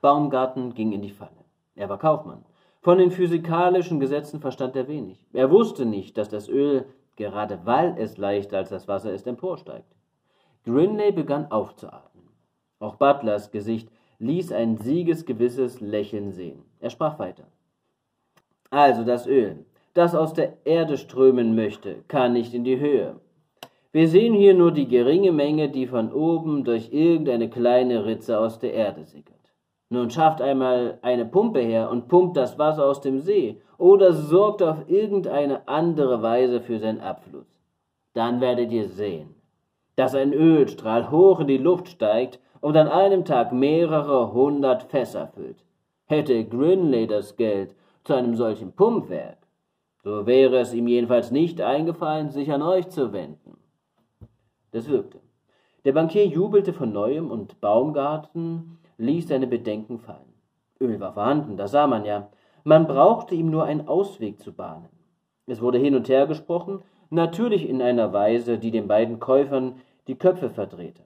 Baumgarten 0.00 0.74
ging 0.74 0.92
in 0.92 1.02
die 1.02 1.10
Falle. 1.10 1.30
Er 1.74 1.88
war 1.88 1.98
Kaufmann. 1.98 2.44
Von 2.80 2.98
den 2.98 3.10
physikalischen 3.10 4.00
Gesetzen 4.00 4.40
verstand 4.40 4.74
er 4.74 4.88
wenig. 4.88 5.26
Er 5.32 5.50
wusste 5.50 5.84
nicht, 5.84 6.16
dass 6.16 6.28
das 6.28 6.48
Öl 6.48 6.86
gerade 7.20 7.60
weil 7.66 7.96
es 7.98 8.16
leichter 8.16 8.56
als 8.56 8.70
das 8.70 8.88
Wasser 8.88 9.12
ist, 9.12 9.26
emporsteigt. 9.26 9.94
Grinley 10.64 11.12
begann 11.12 11.50
aufzuatmen. 11.52 12.24
Auch 12.78 12.94
Butlers 12.94 13.50
Gesicht 13.50 13.90
ließ 14.20 14.52
ein 14.52 14.78
siegesgewisses 14.78 15.82
Lächeln 15.82 16.32
sehen. 16.32 16.64
Er 16.80 16.88
sprach 16.88 17.18
weiter. 17.18 17.44
Also 18.70 19.04
das 19.04 19.26
Öl, 19.26 19.66
das 19.92 20.14
aus 20.14 20.32
der 20.32 20.56
Erde 20.64 20.96
strömen 20.96 21.54
möchte, 21.54 22.04
kann 22.08 22.32
nicht 22.32 22.54
in 22.54 22.64
die 22.64 22.80
Höhe. 22.80 23.20
Wir 23.92 24.06
sehen 24.06 24.34
hier 24.34 24.54
nur 24.54 24.70
die 24.70 24.86
geringe 24.86 25.32
Menge, 25.32 25.68
die 25.68 25.88
von 25.88 26.12
oben 26.12 26.62
durch 26.62 26.92
irgendeine 26.92 27.50
kleine 27.50 28.06
Ritze 28.06 28.38
aus 28.38 28.60
der 28.60 28.72
Erde 28.72 29.04
sickert. 29.04 29.34
Nun 29.88 30.10
schafft 30.10 30.40
einmal 30.40 31.00
eine 31.02 31.24
Pumpe 31.24 31.58
her 31.58 31.90
und 31.90 32.06
pumpt 32.06 32.36
das 32.36 32.56
Wasser 32.56 32.86
aus 32.86 33.00
dem 33.00 33.18
See 33.18 33.60
oder 33.78 34.12
sorgt 34.12 34.62
auf 34.62 34.88
irgendeine 34.88 35.66
andere 35.66 36.22
Weise 36.22 36.60
für 36.60 36.78
seinen 36.78 37.00
Abfluss. 37.00 37.48
Dann 38.14 38.40
werdet 38.40 38.70
ihr 38.70 38.88
sehen, 38.88 39.34
dass 39.96 40.14
ein 40.14 40.32
Ölstrahl 40.32 41.10
hoch 41.10 41.40
in 41.40 41.48
die 41.48 41.58
Luft 41.58 41.88
steigt 41.88 42.38
und 42.60 42.76
an 42.76 42.86
einem 42.86 43.24
Tag 43.24 43.52
mehrere 43.52 44.32
hundert 44.32 44.84
Fässer 44.84 45.26
füllt. 45.26 45.64
Hätte 46.06 46.44
Grinley 46.44 47.08
das 47.08 47.34
Geld 47.34 47.74
zu 48.04 48.14
einem 48.14 48.36
solchen 48.36 48.70
Pumpwerk, 48.70 49.38
so 50.04 50.26
wäre 50.26 50.58
es 50.58 50.72
ihm 50.72 50.86
jedenfalls 50.86 51.32
nicht 51.32 51.60
eingefallen, 51.60 52.30
sich 52.30 52.52
an 52.52 52.62
euch 52.62 52.88
zu 52.88 53.12
wenden. 53.12 53.49
Das 54.72 54.88
wirkte. 54.88 55.20
Der 55.84 55.92
Bankier 55.92 56.26
jubelte 56.26 56.72
von 56.72 56.92
neuem 56.92 57.30
und 57.30 57.60
Baumgarten 57.60 58.78
ließ 58.98 59.28
seine 59.28 59.46
Bedenken 59.46 59.98
fallen. 59.98 60.34
Öl 60.80 61.00
war 61.00 61.12
vorhanden, 61.12 61.56
das 61.56 61.72
sah 61.72 61.86
man 61.86 62.04
ja. 62.04 62.28
Man 62.64 62.86
brauchte 62.86 63.34
ihm 63.34 63.50
nur 63.50 63.64
einen 63.64 63.88
Ausweg 63.88 64.40
zu 64.40 64.52
bahnen. 64.52 64.88
Es 65.46 65.60
wurde 65.60 65.78
hin 65.78 65.94
und 65.94 66.08
her 66.08 66.26
gesprochen, 66.26 66.82
natürlich 67.08 67.68
in 67.68 67.82
einer 67.82 68.12
Weise, 68.12 68.58
die 68.58 68.70
den 68.70 68.86
beiden 68.88 69.18
Käufern 69.18 69.76
die 70.06 70.16
Köpfe 70.16 70.50
verdrehte. 70.50 71.02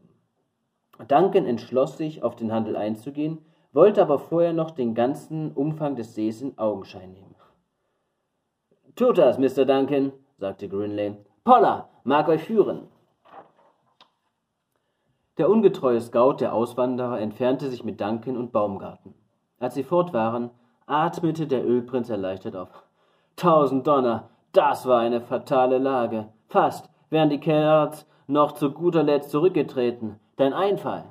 Duncan 1.09 1.47
entschloss 1.47 1.97
sich, 1.97 2.23
auf 2.23 2.37
den 2.37 2.53
Handel 2.53 2.77
einzugehen, 2.77 3.39
wollte 3.73 4.03
aber 4.03 4.19
vorher 4.19 4.53
noch 4.53 4.71
den 4.71 4.95
ganzen 4.95 5.53
Umfang 5.53 5.97
des 5.97 6.15
Sees 6.15 6.43
in 6.43 6.59
Augenschein 6.59 7.13
nehmen. 7.13 7.35
Tut 8.97 9.19
das, 9.19 9.39
Mr. 9.39 9.65
Duncan, 9.65 10.13
sagte 10.39 10.69
Grinley. 10.69 11.17
Poller 11.43 11.89
mag 12.05 12.29
euch 12.29 12.45
führen. 12.45 12.87
Der 15.37 15.51
ungetreue 15.51 16.01
Scout 16.01 16.37
der 16.41 16.55
Auswanderer 16.55 17.21
entfernte 17.21 17.69
sich 17.69 17.83
mit 17.85 18.01
Duncan 18.01 18.37
und 18.37 18.53
Baumgarten. 18.53 19.15
Als 19.59 19.75
sie 19.75 19.83
fort 19.83 20.13
waren, 20.13 20.51
atmete 20.87 21.47
der 21.47 21.67
Ölprinz 21.67 22.09
erleichtert 22.09 22.55
auf. 22.55 22.69
Tausend 23.35 23.87
Donner, 23.87 24.31
das 24.53 24.87
war 24.87 25.01
eine 25.01 25.21
fatale 25.21 25.79
Lage. 25.79 26.29
Fast 26.47 26.89
wären 27.11 27.31
die 27.31 27.41
Kerls 27.41 28.07
noch 28.29 28.53
zu 28.53 28.71
guter 28.71 29.03
Letzt 29.03 29.31
zurückgetreten. 29.31 30.21
Dein 30.37 30.53
Einfall. 30.53 31.05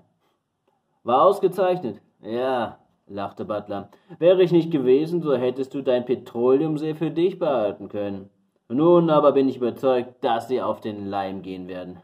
War 1.04 1.24
ausgezeichnet. 1.24 2.00
Ja, 2.22 2.78
lachte 3.08 3.44
Butler. 3.44 3.90
Wäre 4.20 4.42
ich 4.42 4.54
nicht 4.54 4.72
gewesen, 4.72 5.22
so 5.22 5.36
hättest 5.36 5.74
du 5.74 5.82
dein 5.82 6.06
Petroleumsee 6.06 6.94
für 6.94 7.12
dich 7.12 7.40
behalten 7.40 7.90
können. 7.90 8.30
Nun 8.70 9.10
aber 9.10 9.34
bin 9.34 9.50
ich 9.50 9.58
überzeugt, 9.58 10.24
dass 10.24 10.48
sie 10.48 10.62
auf 10.62 10.80
den 10.80 11.08
Leim 11.08 11.42
gehen 11.42 11.68
werden. 11.68 11.98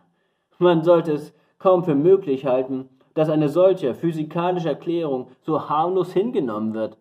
Man 0.57 0.83
sollte 0.83 1.13
es 1.13 1.33
kaum 1.59 1.83
für 1.83 1.95
möglich 1.95 2.45
halten, 2.45 2.89
dass 3.13 3.29
eine 3.29 3.49
solche 3.49 3.93
physikalische 3.93 4.69
Erklärung 4.69 5.27
so 5.41 5.69
harmlos 5.69 6.13
hingenommen 6.13 6.73
wird. 6.73 6.97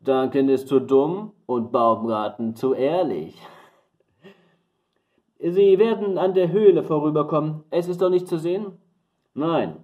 Duncan 0.00 0.48
ist 0.48 0.68
zu 0.68 0.80
dumm 0.80 1.32
und 1.46 1.72
Baumgarten 1.72 2.54
zu 2.54 2.74
ehrlich. 2.74 3.36
Sie 5.38 5.78
werden 5.78 6.16
an 6.16 6.34
der 6.34 6.52
Höhle 6.52 6.82
vorüberkommen. 6.82 7.64
Es 7.70 7.88
ist 7.88 8.00
doch 8.00 8.10
nicht 8.10 8.28
zu 8.28 8.38
sehen? 8.38 8.78
Nein. 9.34 9.76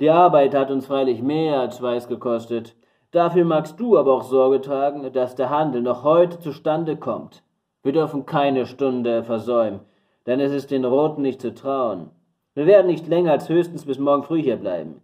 Die 0.00 0.10
Arbeit 0.10 0.54
hat 0.54 0.70
uns 0.70 0.86
freilich 0.86 1.22
mehr 1.22 1.60
als 1.60 1.78
Schweiß 1.78 2.08
gekostet. 2.08 2.76
Dafür 3.10 3.44
magst 3.44 3.78
du 3.78 3.98
aber 3.98 4.14
auch 4.14 4.22
Sorge 4.22 4.60
tragen, 4.60 5.12
dass 5.12 5.34
der 5.34 5.50
Handel 5.50 5.82
noch 5.82 6.02
heute 6.02 6.38
zustande 6.38 6.96
kommt. 6.96 7.42
Wir 7.82 7.92
dürfen 7.92 8.26
keine 8.26 8.64
Stunde 8.64 9.22
versäumen, 9.22 9.80
denn 10.26 10.40
es 10.40 10.52
ist 10.52 10.70
den 10.70 10.84
Roten 10.84 11.22
nicht 11.22 11.40
zu 11.40 11.52
trauen. 11.52 12.10
Wir 12.54 12.66
werden 12.66 12.86
nicht 12.86 13.06
länger 13.06 13.32
als 13.32 13.48
höchstens 13.48 13.86
bis 13.86 13.98
morgen 13.98 14.24
früh 14.24 14.42
hier 14.42 14.56
bleiben. 14.56 15.00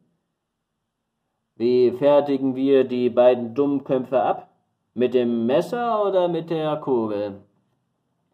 Wie 1.57 1.91
fertigen 1.93 2.55
wir 2.55 2.85
die 2.85 3.11
beiden 3.11 3.55
Dummköpfe 3.55 4.23
ab? 4.23 4.51
Mit 4.95 5.15
dem 5.15 5.47
Messer 5.47 6.05
oder 6.05 6.29
mit 6.29 6.51
der 6.51 6.77
Kugel? 6.77 7.41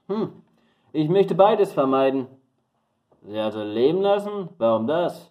Hm, 0.09 0.31
ich 0.93 1.09
möchte 1.09 1.35
beides 1.35 1.73
vermeiden. 1.73 2.27
Sie 3.23 3.39
also 3.39 3.63
leben 3.63 4.03
lassen? 4.03 4.49
Warum 4.59 4.87
das? 4.87 5.31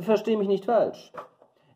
Versteh 0.00 0.36
mich 0.36 0.48
nicht 0.48 0.64
falsch. 0.64 1.12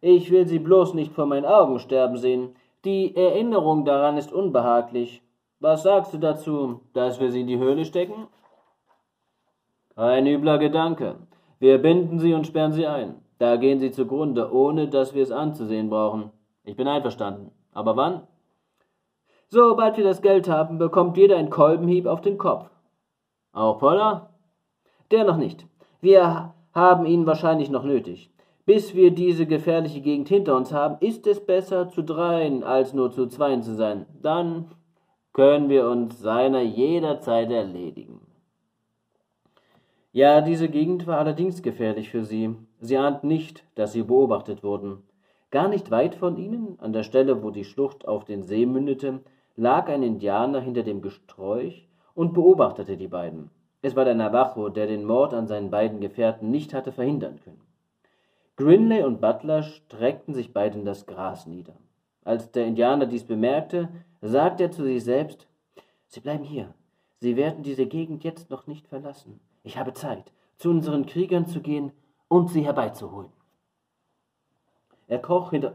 Ich 0.00 0.30
will 0.30 0.46
sie 0.46 0.58
bloß 0.58 0.94
nicht 0.94 1.12
vor 1.12 1.26
meinen 1.26 1.46
Augen 1.46 1.78
sterben 1.78 2.16
sehen. 2.16 2.54
Die 2.84 3.16
Erinnerung 3.16 3.84
daran 3.84 4.16
ist 4.16 4.32
unbehaglich. 4.32 5.22
Was 5.58 5.82
sagst 5.84 6.12
du 6.12 6.18
dazu, 6.18 6.80
dass 6.92 7.18
wir 7.18 7.30
sie 7.30 7.40
in 7.40 7.46
die 7.46 7.58
Höhle 7.58 7.84
stecken? 7.84 8.28
Ein 9.98 10.26
übler 10.26 10.58
Gedanke. 10.58 11.16
Wir 11.58 11.78
binden 11.78 12.18
sie 12.18 12.34
und 12.34 12.46
sperren 12.46 12.72
sie 12.72 12.86
ein. 12.86 13.14
Da 13.38 13.56
gehen 13.56 13.78
sie 13.78 13.92
zugrunde, 13.92 14.52
ohne 14.52 14.88
dass 14.88 15.14
wir 15.14 15.22
es 15.22 15.30
anzusehen 15.30 15.88
brauchen. 15.88 16.32
Ich 16.64 16.76
bin 16.76 16.86
einverstanden. 16.86 17.50
Aber 17.72 17.96
wann? 17.96 18.26
Sobald 19.48 19.96
wir 19.96 20.04
das 20.04 20.20
Geld 20.20 20.50
haben, 20.50 20.76
bekommt 20.76 21.16
jeder 21.16 21.38
ein 21.38 21.48
Kolbenhieb 21.48 22.04
auf 22.04 22.20
den 22.20 22.36
Kopf. 22.36 22.68
Auch 23.54 23.78
Poller? 23.78 24.34
Der 25.10 25.24
noch 25.24 25.38
nicht. 25.38 25.66
Wir 26.02 26.52
haben 26.74 27.06
ihn 27.06 27.24
wahrscheinlich 27.24 27.70
noch 27.70 27.84
nötig. 27.84 28.30
Bis 28.66 28.94
wir 28.94 29.12
diese 29.12 29.46
gefährliche 29.46 30.02
Gegend 30.02 30.28
hinter 30.28 30.56
uns 30.56 30.74
haben, 30.74 30.98
ist 31.00 31.26
es 31.26 31.40
besser, 31.40 31.88
zu 31.88 32.02
dreien 32.02 32.64
als 32.64 32.92
nur 32.92 33.12
zu 33.12 33.28
zweien 33.28 33.62
zu 33.62 33.74
sein. 33.74 34.04
Dann 34.20 34.72
können 35.32 35.70
wir 35.70 35.88
uns 35.88 36.20
seiner 36.20 36.60
jederzeit 36.60 37.50
erledigen. 37.50 38.25
Ja, 40.16 40.40
diese 40.40 40.70
Gegend 40.70 41.06
war 41.06 41.18
allerdings 41.18 41.60
gefährlich 41.60 42.08
für 42.08 42.24
sie. 42.24 42.56
Sie 42.80 42.96
ahnten 42.96 43.28
nicht, 43.28 43.66
dass 43.74 43.92
sie 43.92 44.02
beobachtet 44.02 44.62
wurden. 44.62 45.02
Gar 45.50 45.68
nicht 45.68 45.90
weit 45.90 46.14
von 46.14 46.38
ihnen, 46.38 46.80
an 46.80 46.94
der 46.94 47.02
Stelle, 47.02 47.42
wo 47.42 47.50
die 47.50 47.66
Schlucht 47.66 48.08
auf 48.08 48.24
den 48.24 48.42
See 48.42 48.64
mündete, 48.64 49.20
lag 49.56 49.90
ein 49.90 50.02
Indianer 50.02 50.62
hinter 50.62 50.84
dem 50.84 51.02
Gesträuch 51.02 51.86
und 52.14 52.32
beobachtete 52.32 52.96
die 52.96 53.08
beiden. 53.08 53.50
Es 53.82 53.94
war 53.94 54.06
der 54.06 54.14
Navajo, 54.14 54.70
der 54.70 54.86
den 54.86 55.04
Mord 55.04 55.34
an 55.34 55.48
seinen 55.48 55.68
beiden 55.68 56.00
Gefährten 56.00 56.50
nicht 56.50 56.72
hatte 56.72 56.92
verhindern 56.92 57.38
können. 57.44 57.60
Grinley 58.56 59.02
und 59.02 59.20
Butler 59.20 59.64
streckten 59.64 60.32
sich 60.32 60.54
beide 60.54 60.78
in 60.78 60.86
das 60.86 61.04
Gras 61.04 61.46
nieder. 61.46 61.74
Als 62.24 62.50
der 62.52 62.64
Indianer 62.64 63.04
dies 63.04 63.24
bemerkte, 63.24 63.90
sagte 64.22 64.62
er 64.62 64.70
zu 64.70 64.82
sich 64.82 65.04
selbst, 65.04 65.46
Sie 66.06 66.20
bleiben 66.20 66.44
hier. 66.44 66.72
Sie 67.20 67.36
werden 67.36 67.62
diese 67.62 67.84
Gegend 67.84 68.24
jetzt 68.24 68.48
noch 68.48 68.66
nicht 68.66 68.88
verlassen. 68.88 69.40
Ich 69.66 69.76
habe 69.76 69.92
Zeit, 69.94 70.30
zu 70.58 70.70
unseren 70.70 71.06
Kriegern 71.06 71.46
zu 71.46 71.60
gehen 71.60 71.90
und 72.28 72.50
sie 72.50 72.64
herbeizuholen. 72.64 73.32
Er 75.08 75.18
kroch 75.18 75.50
hinter, 75.50 75.74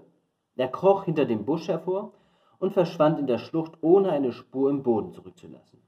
er 0.55 0.69
kroch 0.69 1.03
hinter 1.03 1.25
dem 1.25 1.43
Busch 1.43 1.67
hervor 1.67 2.13
und 2.57 2.71
verschwand 2.71 3.19
in 3.19 3.27
der 3.27 3.38
Schlucht, 3.38 3.74
ohne 3.81 4.10
eine 4.10 4.31
Spur 4.31 4.69
im 4.69 4.81
Boden 4.81 5.12
zurückzulassen. 5.12 5.81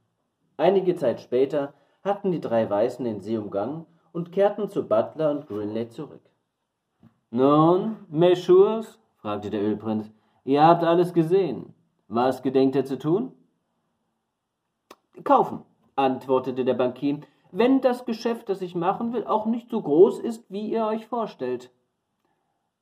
Einige 0.57 0.97
Zeit 0.97 1.21
später 1.21 1.73
hatten 2.03 2.33
die 2.33 2.41
drei 2.41 2.69
Weißen 2.69 3.05
den 3.05 3.21
See 3.21 3.37
umgangen 3.37 3.85
und 4.11 4.33
kehrten 4.33 4.67
zu 4.67 4.85
Butler 4.85 5.31
und 5.31 5.47
Grinley 5.47 5.87
zurück. 5.87 6.29
Nun, 7.31 7.95
Messieurs, 8.09 8.99
fragte 9.15 9.49
der 9.49 9.61
Ölprinz, 9.61 10.11
ihr 10.43 10.61
habt 10.61 10.83
alles 10.83 11.13
gesehen. 11.13 11.73
Was 12.09 12.41
gedenkt 12.41 12.75
ihr 12.75 12.83
zu 12.83 12.99
tun? 12.99 13.31
Kaufen, 15.23 15.61
antwortete 15.95 16.65
der 16.65 16.73
Bankier, 16.73 17.21
wenn 17.53 17.81
das 17.81 18.05
Geschäft, 18.05 18.49
das 18.49 18.61
ich 18.61 18.75
machen 18.75 19.13
will, 19.13 19.25
auch 19.25 19.45
nicht 19.45 19.69
so 19.69 19.81
groß 19.81 20.19
ist, 20.19 20.43
wie 20.49 20.71
ihr 20.71 20.85
euch 20.85 21.05
vorstellt. 21.05 21.71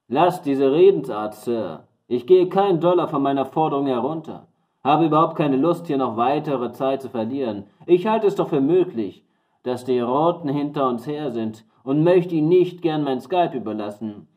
Lasst 0.07 0.45
diese 0.45 0.71
Redensart, 0.71 1.35
Sir. 1.35 1.87
Ich 2.07 2.25
gehe 2.25 2.49
keinen 2.49 2.79
Dollar 2.79 3.07
von 3.07 3.21
meiner 3.21 3.45
Forderung 3.45 3.87
herunter. 3.87 4.47
Habe 4.83 5.05
überhaupt 5.05 5.37
keine 5.37 5.57
Lust, 5.57 5.87
hier 5.87 5.97
noch 5.97 6.17
weitere 6.17 6.71
Zeit 6.71 7.01
zu 7.01 7.09
verlieren. 7.09 7.65
Ich 7.85 8.07
halte 8.07 8.27
es 8.27 8.35
doch 8.35 8.49
für 8.49 8.61
möglich, 8.61 9.23
dass 9.63 9.85
die 9.85 9.99
Roten 9.99 10.49
hinter 10.49 10.87
uns 10.87 11.05
her 11.05 11.31
sind 11.31 11.65
und 11.83 12.03
möchte 12.03 12.35
ihnen 12.35 12.49
nicht 12.49 12.81
gern 12.81 13.03
mein 13.03 13.21
Skype 13.21 13.55
überlassen. 13.55 14.27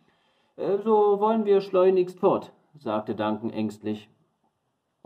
Äh, 0.56 0.78
so 0.84 1.20
wollen 1.20 1.44
wir 1.44 1.60
schleunigst 1.60 2.20
fort, 2.20 2.52
sagte 2.78 3.14
Duncan 3.14 3.50
ängstlich. 3.50 4.08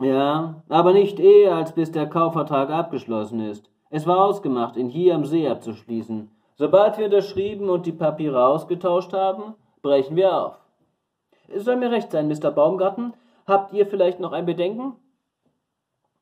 Ja, 0.00 0.62
aber 0.68 0.92
nicht 0.92 1.18
eher, 1.18 1.56
als 1.56 1.72
bis 1.72 1.90
der 1.90 2.08
Kaufvertrag 2.08 2.70
abgeschlossen 2.70 3.40
ist. 3.40 3.70
Es 3.90 4.06
war 4.06 4.24
ausgemacht, 4.24 4.76
ihn 4.76 4.88
hier 4.88 5.14
am 5.14 5.24
See 5.24 5.48
abzuschließen. 5.48 6.30
Sobald 6.56 6.98
wir 6.98 7.06
unterschrieben 7.06 7.70
und 7.70 7.86
die 7.86 7.92
Papiere 7.92 8.44
ausgetauscht 8.46 9.12
haben, 9.12 9.54
brechen 9.80 10.16
wir 10.16 10.36
auf. 10.36 10.58
Es 11.48 11.64
soll 11.64 11.76
mir 11.76 11.90
recht 11.90 12.10
sein, 12.10 12.28
Mr. 12.28 12.50
Baumgarten. 12.50 13.14
Habt 13.46 13.72
ihr 13.72 13.86
vielleicht 13.86 14.20
noch 14.20 14.32
ein 14.32 14.44
Bedenken? 14.44 14.96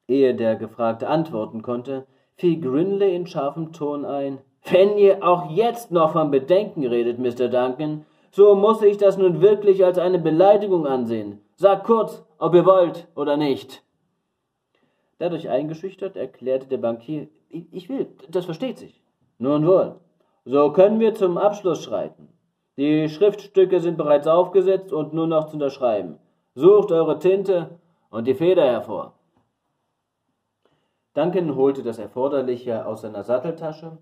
Ehe 0.07 0.35
der 0.35 0.55
Gefragte 0.55 1.09
antworten 1.09 1.63
konnte, 1.63 2.07
fiel 2.37 2.61
Grinley 2.61 3.17
in 3.17 3.27
scharfem 3.27 3.73
Ton 3.73 4.05
ein. 4.05 4.39
Wenn 4.71 4.97
ihr 4.99 5.27
auch 5.27 5.51
jetzt 5.51 5.91
noch 5.91 6.13
von 6.13 6.31
Bedenken 6.31 6.87
redet, 6.87 7.19
Mr. 7.19 7.49
Duncan, 7.49 8.05
so 8.31 8.55
muss 8.55 8.83
ich 8.83 8.99
das 8.99 9.17
nun 9.17 9.41
wirklich 9.41 9.85
als 9.85 9.99
eine 9.99 10.19
Beleidigung 10.19 10.87
ansehen. 10.87 11.41
Sagt 11.57 11.85
kurz, 11.85 12.23
ob 12.39 12.55
ihr 12.55 12.67
wollt 12.67 13.09
oder 13.17 13.37
nicht. 13.37 13.83
Dadurch 15.19 15.49
eingeschüchtert 15.49 16.17
erklärte 16.17 16.67
der 16.67 16.79
Bankier, 16.79 17.29
ich 17.49 17.89
will, 17.89 18.07
das 18.29 18.45
versteht 18.45 18.79
sich. 18.79 19.03
Nun 19.39 19.67
wohl, 19.67 19.97
so 20.45 20.73
können 20.73 21.01
wir 21.01 21.15
zum 21.15 21.39
Abschluss 21.39 21.83
schreiten. 21.83 22.29
Die 22.77 23.09
Schriftstücke 23.09 23.81
sind 23.81 23.97
bereits 23.97 24.27
aufgesetzt 24.27 24.93
und 24.93 25.15
nur 25.15 25.27
noch 25.27 25.47
zu 25.47 25.55
unterschreiben. 25.55 26.19
Sucht 26.55 26.93
eure 26.93 27.19
Tinte 27.19 27.79
und 28.11 28.27
die 28.27 28.35
Feder 28.35 28.65
hervor. 28.65 29.15
Duncan 31.15 31.57
holte 31.57 31.83
das 31.83 31.99
Erforderliche 31.99 32.85
aus 32.85 33.01
seiner 33.01 33.25
Satteltasche, 33.25 33.97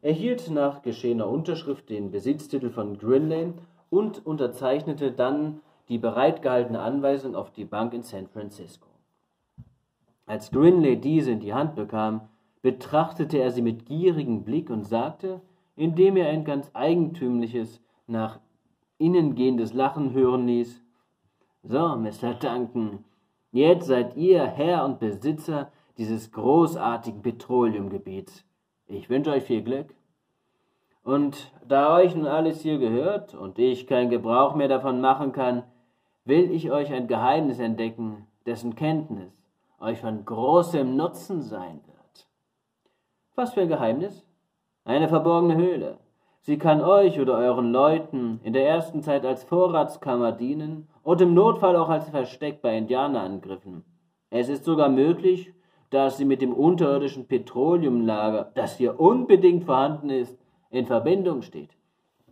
erhielt 0.00 0.50
nach 0.50 0.80
geschehener 0.80 1.28
Unterschrift 1.28 1.90
den 1.90 2.10
Besitztitel 2.10 2.70
von 2.70 2.96
Grinley 2.96 3.52
und 3.90 4.24
unterzeichnete 4.24 5.12
dann 5.12 5.60
die 5.90 5.98
bereitgehaltene 5.98 6.80
Anweisung 6.80 7.36
auf 7.36 7.50
die 7.50 7.66
Bank 7.66 7.92
in 7.92 8.02
San 8.02 8.28
Francisco. 8.28 8.93
Als 10.26 10.50
Grinley 10.50 10.98
diese 10.98 11.32
in 11.32 11.40
die 11.40 11.52
Hand 11.52 11.74
bekam, 11.74 12.22
betrachtete 12.62 13.38
er 13.38 13.50
sie 13.50 13.60
mit 13.60 13.84
gierigem 13.84 14.42
Blick 14.42 14.70
und 14.70 14.84
sagte, 14.86 15.42
indem 15.76 16.16
er 16.16 16.28
ein 16.28 16.44
ganz 16.44 16.70
eigentümliches, 16.72 17.82
nach 18.06 18.40
innen 18.96 19.34
gehendes 19.34 19.74
Lachen 19.74 20.12
hören 20.14 20.46
ließ, 20.46 20.82
So, 21.62 21.96
Mr. 21.96 22.34
Duncan, 22.34 23.04
jetzt 23.50 23.86
seid 23.86 24.16
ihr 24.16 24.46
Herr 24.46 24.84
und 24.84 24.98
Besitzer 24.98 25.70
dieses 25.98 26.32
großartigen 26.32 27.22
Petroleumgebiets. 27.22 28.46
Ich 28.86 29.10
wünsche 29.10 29.30
euch 29.30 29.44
viel 29.44 29.62
Glück. 29.62 29.94
Und 31.02 31.52
da 31.68 31.94
euch 31.94 32.14
nun 32.14 32.26
alles 32.26 32.62
hier 32.62 32.78
gehört 32.78 33.34
und 33.34 33.58
ich 33.58 33.86
keinen 33.86 34.08
Gebrauch 34.08 34.54
mehr 34.54 34.68
davon 34.68 35.02
machen 35.02 35.32
kann, 35.32 35.64
will 36.24 36.50
ich 36.50 36.70
euch 36.70 36.92
ein 36.92 37.08
Geheimnis 37.08 37.58
entdecken, 37.58 38.26
dessen 38.46 38.74
Kenntnis 38.74 39.43
euch 39.84 40.00
von 40.00 40.24
großem 40.24 40.96
Nutzen 40.96 41.42
sein 41.42 41.80
wird. 41.86 42.28
Was 43.34 43.52
für 43.52 43.60
ein 43.60 43.68
Geheimnis? 43.68 44.24
Eine 44.84 45.08
verborgene 45.08 45.56
Höhle. 45.56 45.98
Sie 46.40 46.58
kann 46.58 46.80
euch 46.80 47.20
oder 47.20 47.38
euren 47.38 47.72
Leuten 47.72 48.40
in 48.42 48.52
der 48.52 48.66
ersten 48.66 49.02
Zeit 49.02 49.24
als 49.24 49.44
Vorratskammer 49.44 50.32
dienen 50.32 50.88
und 51.02 51.20
im 51.20 51.34
Notfall 51.34 51.76
auch 51.76 51.88
als 51.88 52.08
Versteck 52.08 52.60
bei 52.60 52.76
Indianerangriffen. 52.76 53.84
Es 54.30 54.48
ist 54.48 54.64
sogar 54.64 54.88
möglich, 54.88 55.54
dass 55.90 56.16
sie 56.16 56.24
mit 56.24 56.42
dem 56.42 56.52
unterirdischen 56.52 57.26
Petroleumlager, 57.28 58.52
das 58.54 58.76
hier 58.76 58.98
unbedingt 58.98 59.64
vorhanden 59.64 60.10
ist, 60.10 60.36
in 60.70 60.86
Verbindung 60.86 61.42
steht. 61.42 61.70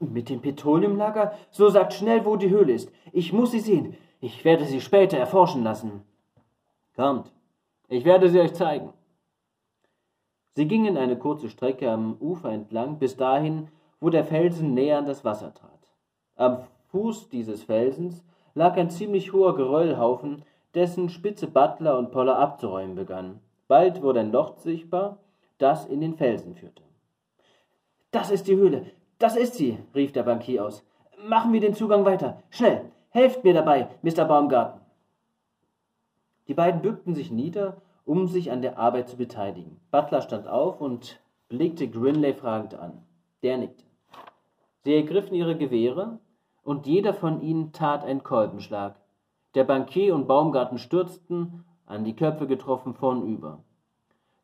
Mit 0.01 0.29
dem 0.29 0.41
Petroleumlager? 0.41 1.33
So 1.51 1.69
sagt 1.69 1.93
schnell, 1.93 2.25
wo 2.25 2.37
die 2.37 2.51
Höhle 2.51 2.73
ist. 2.73 2.91
Ich 3.13 3.33
muss 3.33 3.53
sie 3.53 3.61
sehen. 3.61 3.95
Ich 4.21 4.45
werde 4.45 4.65
sie 4.65 4.81
später 4.81 5.17
erforschen 5.17 5.63
lassen. 5.63 6.03
Kommt, 6.97 7.33
ich 7.93 8.05
werde 8.07 8.31
sie 8.31 8.41
euch 8.41 8.55
zeigen. 8.55 8.93
Sie 10.55 10.67
gingen 10.67 10.97
eine 10.97 11.19
kurze 11.19 11.51
Strecke 11.51 11.91
am 11.91 12.17
Ufer 12.21 12.51
entlang, 12.51 12.99
bis 12.99 13.17
dahin, 13.17 13.69
wo 14.01 14.09
der 14.11 14.25
Felsen 14.25 14.75
näher 14.75 14.99
an 14.99 15.07
das 15.07 15.25
Wasser 15.25 15.53
trat. 15.53 15.71
Am 16.37 16.65
Fuß 16.89 17.29
dieses 17.29 17.65
Felsens 17.65 18.25
lag 18.55 18.77
ein 18.77 18.91
ziemlich 18.91 19.33
hoher 19.33 19.55
Geröllhaufen, 19.55 20.45
dessen 20.75 21.11
Spitze 21.11 21.47
Butler 21.47 21.99
und 21.99 22.11
Poller 22.11 22.39
abzuräumen 22.39 22.95
begannen. 22.95 23.41
Bald 23.69 24.03
wurde 24.03 24.21
ein 24.21 24.33
Loch 24.33 24.57
sichtbar, 24.57 25.19
das 25.59 25.87
in 25.87 26.01
den 26.01 26.15
Felsen 26.15 26.55
führte. 26.55 26.83
Das 28.11 28.31
ist 28.31 28.49
die 28.49 28.57
Höhle, 28.57 28.87
das 29.19 29.37
ist 29.37 29.55
sie, 29.55 29.79
rief 29.95 30.13
der 30.13 30.25
Bankier 30.25 30.65
aus. 30.65 30.85
Machen 31.27 31.53
wir 31.53 31.61
den 31.61 31.75
Zugang 31.75 32.05
weiter. 32.05 32.43
Schnell, 32.51 32.87
helft 33.11 33.45
mir 33.45 33.55
dabei, 33.55 33.89
Mr. 34.03 34.25
Baumgarten. 34.25 34.82
Die 36.49 36.55
beiden 36.55 36.83
bückten 36.83 37.15
sich 37.15 37.31
nieder, 37.31 37.83
um 38.05 38.27
sich 38.27 38.51
an 38.51 38.63
der 38.63 38.79
Arbeit 38.79 39.09
zu 39.09 39.17
beteiligen. 39.17 39.81
Butler 39.91 40.23
stand 40.23 40.49
auf 40.49 40.81
und 40.81 41.21
blickte 41.49 41.89
Grinley 41.89 42.35
fragend 42.35 42.75
an. 42.75 43.03
Der 43.43 43.59
nickte. 43.59 43.85
Sie 44.85 44.95
ergriffen 44.95 45.35
ihre 45.35 45.57
Gewehre, 45.57 46.19
und 46.65 46.87
jeder 46.87 47.15
von 47.15 47.41
ihnen 47.43 47.73
tat 47.73 48.05
einen 48.05 48.23
Kolbenschlag. 48.23 48.97
Der 49.55 49.65
Bankier 49.65 50.15
und 50.15 50.29
Baumgarten 50.29 50.79
stürzten, 50.79 51.65
an 51.87 52.05
die 52.05 52.17
Köpfe 52.17 52.47
getroffen, 52.47 52.95
vornüber. 52.95 53.63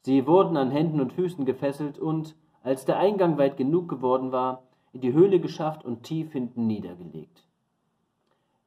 Sie 0.02 0.26
wurden 0.26 0.56
an 0.56 0.70
Händen 0.70 1.00
und 1.00 1.12
Füßen 1.12 1.44
gefesselt 1.44 1.98
und, 1.98 2.36
als 2.62 2.84
der 2.84 2.98
Eingang 2.98 3.38
weit 3.38 3.56
genug 3.56 3.88
geworden 3.88 4.32
war, 4.32 4.62
in 4.92 5.00
die 5.00 5.12
Höhle 5.12 5.40
geschafft 5.40 5.84
und 5.84 6.02
tief 6.02 6.32
hinten 6.32 6.66
niedergelegt. 6.66 7.46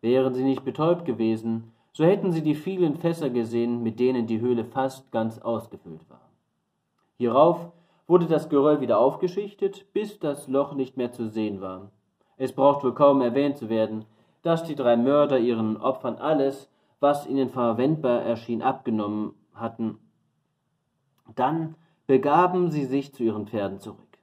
Wären 0.01 0.33
sie 0.33 0.43
nicht 0.43 0.63
betäubt 0.63 1.05
gewesen, 1.05 1.71
so 1.93 2.05
hätten 2.05 2.31
sie 2.31 2.41
die 2.41 2.55
vielen 2.55 2.95
Fässer 2.95 3.29
gesehen, 3.29 3.83
mit 3.83 3.99
denen 3.99 4.27
die 4.27 4.39
Höhle 4.39 4.63
fast 4.65 5.11
ganz 5.11 5.39
ausgefüllt 5.39 6.09
war. 6.09 6.29
Hierauf 7.17 7.71
wurde 8.07 8.25
das 8.25 8.49
Geröll 8.49 8.81
wieder 8.81 8.99
aufgeschichtet, 8.99 9.93
bis 9.93 10.19
das 10.19 10.47
Loch 10.47 10.73
nicht 10.73 10.97
mehr 10.97 11.11
zu 11.11 11.27
sehen 11.27 11.61
war. 11.61 11.91
Es 12.37 12.53
braucht 12.53 12.83
wohl 12.83 12.93
kaum 12.93 13.21
erwähnt 13.21 13.57
zu 13.57 13.69
werden, 13.69 14.05
dass 14.41 14.63
die 14.63 14.75
drei 14.75 14.97
Mörder 14.97 15.37
ihren 15.37 15.77
Opfern 15.77 16.15
alles, 16.15 16.69
was 16.99 17.27
ihnen 17.27 17.49
verwendbar 17.49 18.21
erschien, 18.21 18.61
abgenommen 18.61 19.33
hatten. 19.53 19.99
Dann 21.35 21.75
begaben 22.07 22.71
sie 22.71 22.85
sich 22.85 23.13
zu 23.13 23.23
ihren 23.23 23.47
Pferden 23.47 23.79
zurück. 23.79 24.17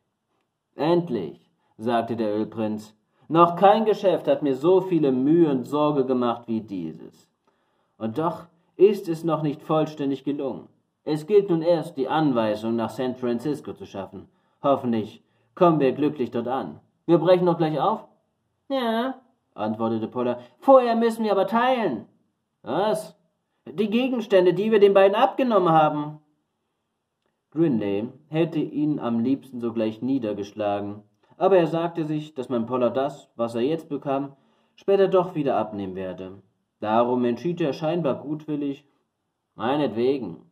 Endlich, 0.75 1.49
sagte 1.77 2.17
der 2.17 2.35
Ölprinz, 2.35 2.95
Noch 3.29 3.57
kein 3.57 3.85
Geschäft 3.85 4.27
hat 4.27 4.43
mir 4.43 4.57
so 4.57 4.81
viele 4.81 5.13
Mühe 5.13 5.51
und 5.51 5.65
Sorge 5.65 6.05
gemacht 6.05 6.43
wie 6.47 6.61
dieses. 6.61 7.29
Und 7.99 8.19
doch 8.19 8.47
ist 8.77 9.09
es 9.09 9.25
noch 9.25 9.43
nicht 9.43 9.63
vollständig 9.63 10.25
gelungen. 10.25 10.69
Es 11.05 11.27
gilt 11.27 11.51
nun 11.51 11.63
erst, 11.63 11.97
die 11.97 12.09
Anweisung 12.09 12.77
nach 12.77 12.91
San 12.91 13.17
Francisco 13.17 13.73
zu 13.73 13.87
schaffen. 13.87 14.29
Hoffentlich 14.63 15.23
kommen 15.55 15.81
wir 15.81 15.93
glücklich 15.93 16.31
dort 16.31 16.49
an. 16.49 16.81
Wir 17.07 17.19
brechen 17.19 17.47
doch 17.47 17.59
gleich 17.59 17.81
auf? 17.81 18.07
Ja, 18.69 19.21
antwortete 19.55 20.07
Poller. 20.07 20.39
Vorher 20.59 20.95
müssen 20.95 21.25
wir 21.25 21.33
aber 21.33 21.47
teilen. 21.47 22.07
Was? 22.63 23.17
Die 23.67 23.91
Gegenstände, 23.91 24.55
die 24.55 24.71
wir 24.71 24.81
den 24.81 24.95
beiden 24.95 25.17
abgenommen 25.17 25.71
haben. 25.71 26.21
Grinley 27.51 28.09
hätte 28.29 28.59
ihn 28.59 28.99
am 28.99 29.21
liebsten 29.21 29.61
sogleich 29.61 30.03
niedergeschlagen, 30.03 31.03
aber 31.39 31.57
er 31.57 31.67
sagte 31.67 32.05
sich, 32.05 32.35
dass 32.35 32.51
man 32.51 32.67
Poller 32.67 32.91
das, 32.91 33.31
was 33.37 33.55
er 33.55 33.63
jetzt 33.63 33.89
bekam, 33.89 34.37
später 34.75 35.09
doch 35.09 35.35
wieder 35.35 35.57
abnehmen 35.57 35.95
werde. 35.95 36.43
Darum 36.81 37.25
entschied 37.25 37.61
er 37.61 37.73
scheinbar 37.73 38.17
gutwillig, 38.17 38.85
meinetwegen. 39.55 40.43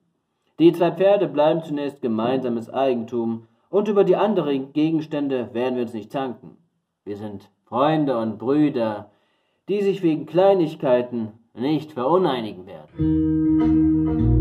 Die 0.58 0.72
zwei 0.72 0.90
Pferde 0.90 1.28
bleiben 1.28 1.62
zunächst 1.62 2.02
gemeinsames 2.02 2.70
Eigentum, 2.70 3.46
und 3.68 3.88
über 3.88 4.04
die 4.04 4.16
anderen 4.16 4.72
Gegenstände 4.72 5.52
werden 5.52 5.74
wir 5.74 5.82
uns 5.82 5.92
nicht 5.92 6.12
zanken. 6.12 6.56
Wir 7.04 7.16
sind 7.16 7.50
Freunde 7.64 8.16
und 8.16 8.38
Brüder, 8.38 9.10
die 9.68 9.82
sich 9.82 10.02
wegen 10.02 10.26
Kleinigkeiten 10.26 11.32
nicht 11.52 11.92
veruneinigen 11.92 12.66
werden. 12.66 14.35